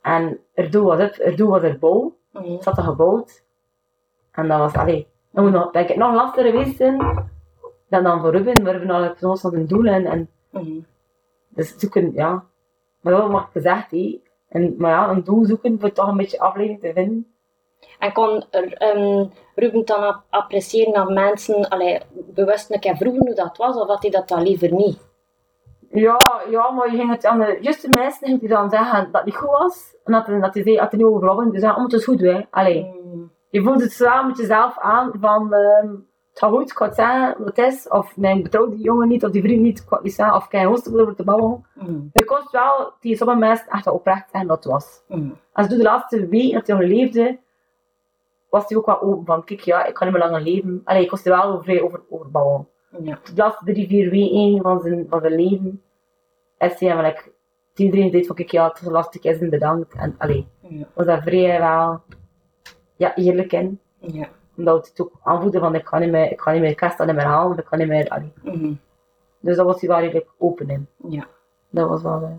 [0.01, 2.15] En haar doel was het, haar doel was haar bouw.
[2.33, 3.43] Ze had dat gebouwd.
[4.31, 6.97] En dat was, allee, dat moet nog, denk ik, nog lastiger geweest zijn
[7.89, 8.63] dan, dan voor Ruben.
[8.63, 10.29] Maar Ruben had nog een doel en, en
[11.49, 12.43] dus zoeken, ja.
[13.01, 14.21] Maar dat mag gezegd, hé.
[14.49, 17.33] En, maar ja, een doel zoeken voor toch een beetje afleiding te vinden.
[17.99, 23.25] En kon er, ehm, Ruben dan ap- appreciëren dat mensen allee, bewust een keer vroegen
[23.25, 25.08] hoe dat was, of had hij dat dan liever niet?
[25.91, 29.13] Ja, ja, maar je ging het aan de juiste mensen ging hij dan zeggen dat
[29.13, 29.95] het niet goed was.
[30.03, 31.51] En dat, dat hij zei, dat hij niet overwonnen.
[31.51, 32.41] Dus ja, oh, het is goed, hè.
[32.49, 32.83] Allee.
[32.83, 33.23] Mhm.
[33.49, 35.95] je voelt het zwaar met jezelf aan van ehm,
[36.29, 38.81] het gaat goed, ik ga het zeggen wat het is, of nee, ik betrouw die
[38.81, 40.35] jongen niet, of die vriend niet, ik ga het niet zeggen,
[40.71, 41.65] of ik over te bouwen.
[41.73, 41.99] Mhm.
[42.13, 45.03] Je kost wel die sommige mensen echt oprecht zeggen dat was.
[45.07, 45.29] Mhm.
[45.53, 47.39] Als je de laatste week dat hij leefde,
[48.49, 50.81] was hij ook wel open van, kijk ja, ik kan niet meer langer leven.
[50.83, 52.67] Allee, ik kost er wel over, over, over bouwen.
[53.01, 53.19] Ja.
[53.23, 55.81] De laatste drie, vier weken van zijn, van zijn leven,
[56.57, 57.31] is hij eigenlijk,
[57.75, 59.93] iedereen deed van, kijk ja, het was lastig, is en bedankt.
[59.93, 60.85] En allee, Ja.
[60.93, 62.01] was dat vrij wel,
[62.95, 64.27] ja, eerlijk in Ja.
[64.57, 67.15] omdat het ook aanvoelde van ik kan niet meer, ik kan niet meer kerst niet
[67.15, 68.33] meer halen, ik kan niet meer, allee.
[68.43, 68.73] Mhm.
[69.39, 70.87] Dus dat was hij wel redelijk open in.
[71.07, 71.27] Ja.
[71.69, 72.31] Dat was wel, eh,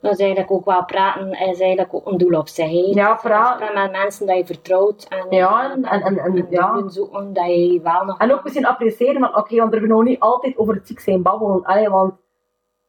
[0.00, 2.70] Dat is eigenlijk ook wel praten, is eigenlijk ook een doel op zich.
[2.70, 3.00] hè.
[3.00, 3.74] Ja, praten.
[3.74, 5.06] met mensen dat je vertrouwt.
[5.08, 6.88] En, Ja, en- en- en- en- ja.
[6.88, 8.18] zoeken dat je wel nog...
[8.18, 11.22] En ook misschien appreciëren van, oké, want er nog niet altijd over het ziek zijn
[11.22, 11.64] babbelen.
[11.64, 12.14] Allee, want,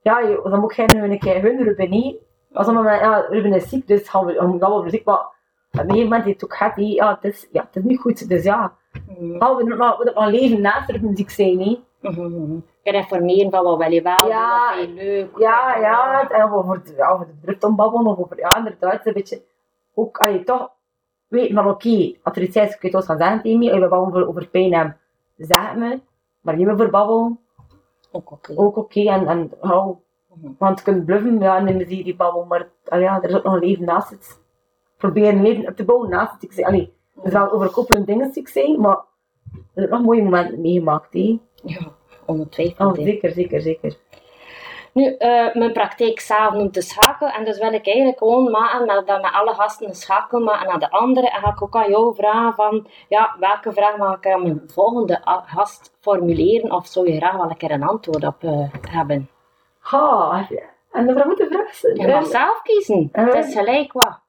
[0.01, 2.17] ja, dan moet jij nu een keer hun Ruben niet.
[2.53, 5.31] Als dan maar, ja, Ruben is ziek, dus gaan we, gaan we ziek, maar op
[5.71, 7.99] een gegeven moment heeft het ook gehad, die, ja, het is, ja, het is niet
[7.99, 8.73] goed, dus ja.
[9.07, 9.39] Mhm.
[9.39, 11.79] Gaan we nog, nog leven naast Ruben ziek zijn, hè.
[12.01, 12.59] Mhm, mhm.
[12.83, 15.37] Je informeren van wat wil je wel, Ja, wat vind je leuk.
[15.37, 18.57] Ja, ja, het- en over, de- ja, over de druk om babbelen, of over, ja,
[18.57, 19.41] inderdaad, het is een beetje,
[19.93, 20.71] ook, allee, toch,
[21.27, 23.87] weten van, oké, als er iets is, kun je het gaan zeggen tegen als we
[23.87, 24.97] babbelen over, over pijn hebben,
[25.37, 25.99] zeg het me,
[26.41, 27.39] maar niet meer voor babbelen,
[28.11, 28.53] Ook oké.
[28.55, 29.95] ook oké, en, en, hou,
[30.33, 30.51] Mhm.
[30.57, 33.29] want je kunt bluffen, ja, en dan zie je die babbel, maar, allee, ja, er
[33.29, 34.39] is ook nog een leven naast het,
[34.97, 38.07] probeer een leven op te bouwen naast het, ik zeg, allee, het is wel overkoepelend
[38.07, 38.97] dingen ziek zijn, maar,
[39.53, 41.39] er zijn nog mooie momenten meegemaakt, hè.
[41.63, 41.91] Ja,
[42.25, 42.97] ongetwijfeld.
[42.97, 43.97] Oh, zeker, zeker, zeker.
[44.93, 47.27] Nu, eh, mijn praktijk zelf noemt de schakel.
[47.27, 50.67] En dus wil ik eigenlijk gewoon maken met, dat met alle gasten een schakel maken
[50.67, 51.29] naar de andere.
[51.29, 54.61] En ga ik ook aan jou vragen van, ja, welke vraag mag ik aan mijn
[54.65, 56.71] volgende gast formuleren?
[56.71, 59.29] Of zou je graag wel een keer een antwoord op eh, hebben?
[59.79, 60.47] Ha,
[60.91, 61.95] en dan moet de vraag zijn.
[61.95, 63.09] Je mag zelf kiezen.
[63.11, 63.25] Eh.
[63.25, 64.19] Het is gelijk wat.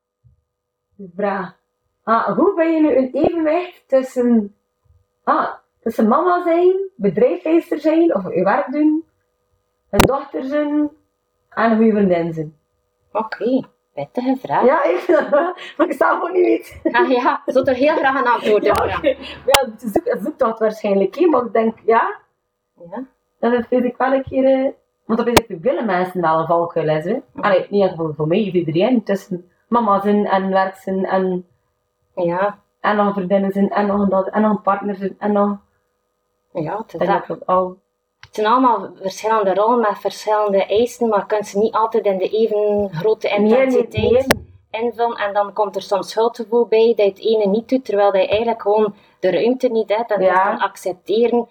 [0.97, 1.59] De vraag.
[2.05, 4.57] Ah, hoe ben je nu een evenwicht tussen,
[5.25, 5.53] ah,
[5.91, 9.05] tussen mama zijn, bedrijfsleider zijn, of je werk doen,
[9.91, 10.91] een dochter zijn
[11.49, 12.57] en een goede vriendin zijn?
[13.13, 13.61] Oké,
[13.95, 14.65] pittige vraag.
[14.65, 15.07] Ja, ik
[15.77, 16.81] maar ik zelf ook niet weet.
[16.95, 19.03] Ah, ja, ik zou er heel graag een antwoord Ja, op
[19.47, 22.19] ja, het zoekt, het zoekt dat waarschijnlijk, hè, maar ik denk, ja,
[22.91, 23.05] Ja.
[23.39, 24.69] dat vind ik wel een keer, eh,
[25.05, 27.19] want dat vind ik mensen wel een valkuil is, hè.
[27.35, 31.45] Allee, niet enkel voor, voor mij, voor iedereen, tussen mama zijn en werk zijn en
[32.15, 35.33] Ja, en nog een vriendin zijn, en nog dat- en nog een partner zijn, en
[35.33, 35.57] nog...
[36.53, 37.47] ja denk dat.
[37.47, 37.77] al...
[38.21, 42.19] het zijn allemaal verschillende rollen met verschillende eisen, maar je kunt ze niet altijd in
[42.19, 44.27] de even grote Nee, nee, intensiteit
[44.71, 44.83] nee.
[44.83, 45.17] invullen.
[45.17, 48.29] En dan komt er soms schuldgevoel bij dat je het ene niet doet, terwijl je
[48.29, 50.11] eigenlijk gewoon de ruimte niet hebt.
[50.11, 50.35] En Ja.
[50.35, 51.49] dus dan accepteren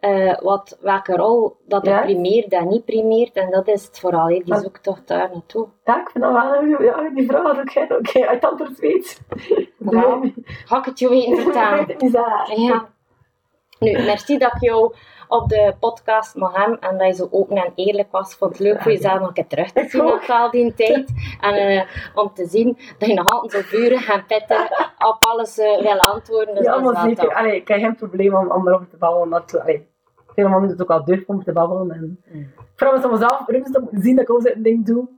[0.00, 2.00] eh, wat, welke rol dat Ja.
[2.00, 3.32] primeert en niet primeert.
[3.36, 5.68] En dat is het vooral, hè, die Maar- zoektocht daar naartoe.
[5.84, 9.20] Ja, ik vind dat wel een ja, die vraag had ik oké, uit antwoord weet.
[9.90, 10.20] Ja.
[10.44, 11.86] Ga ik het je weten vertellen?
[12.66, 12.88] Ja.
[13.78, 14.94] Nu, merci dat ik jou
[15.28, 18.34] op de podcast mag hebben en dat je zo open en eerlijk was.
[18.34, 21.12] Vond het leuk voor jezelf nog een keer terug te zien na al die tijd.
[21.40, 21.82] En eh,
[22.14, 25.98] om te zien dat je nog altijd zo vurig en pittig op alles uh, wil
[26.00, 26.54] antwoorden.
[26.54, 27.24] Dus ja, is maar wel zeker.
[27.24, 27.34] tof.
[27.34, 29.30] Allee, ik heb geen probleem om, om erover te babbelen.
[29.30, 29.88] Dat, allee,
[30.34, 31.90] veel mannen het ook al durf om te babbelen.
[31.90, 32.52] En, Mm.
[32.74, 35.08] Vooral met mezelf, Ruben, om te zien dat ik ook zo'n ding doe.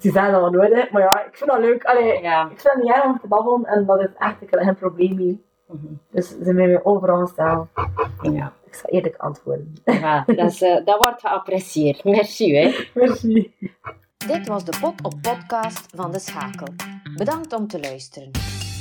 [0.00, 0.84] Die zijn al nooit, hè.
[0.90, 1.84] maar ja, ik vind dat leuk.
[1.84, 2.42] Allee, Ja.
[2.50, 4.76] Ik vind het niet erg om te babbelen en dat is echt ik heb geen
[4.76, 5.44] probleem mee.
[5.68, 5.86] Mhm.
[6.10, 7.70] Dus ze zijn mij overal staan.
[8.22, 8.52] Ja.
[8.66, 9.74] Ik zal eerlijk antwoorden.
[9.84, 12.04] Ja, dat, is, eh, dat wordt geapprecieerd.
[12.04, 12.86] Merci, hè.
[12.94, 13.54] Merci.
[14.16, 16.74] Dit was de Pot op Podcast van De Schakel.
[17.16, 18.30] Bedankt om te luisteren.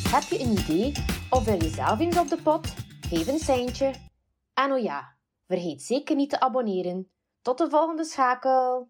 [0.10, 0.92] Heb je een idee
[1.30, 2.74] of wil je zelf eens op de pot?
[3.10, 3.94] Geef een seintje.
[4.54, 5.16] En oh ja,
[5.48, 7.10] vergeet zeker niet te abonneren.
[7.42, 8.90] Tot de volgende schakel!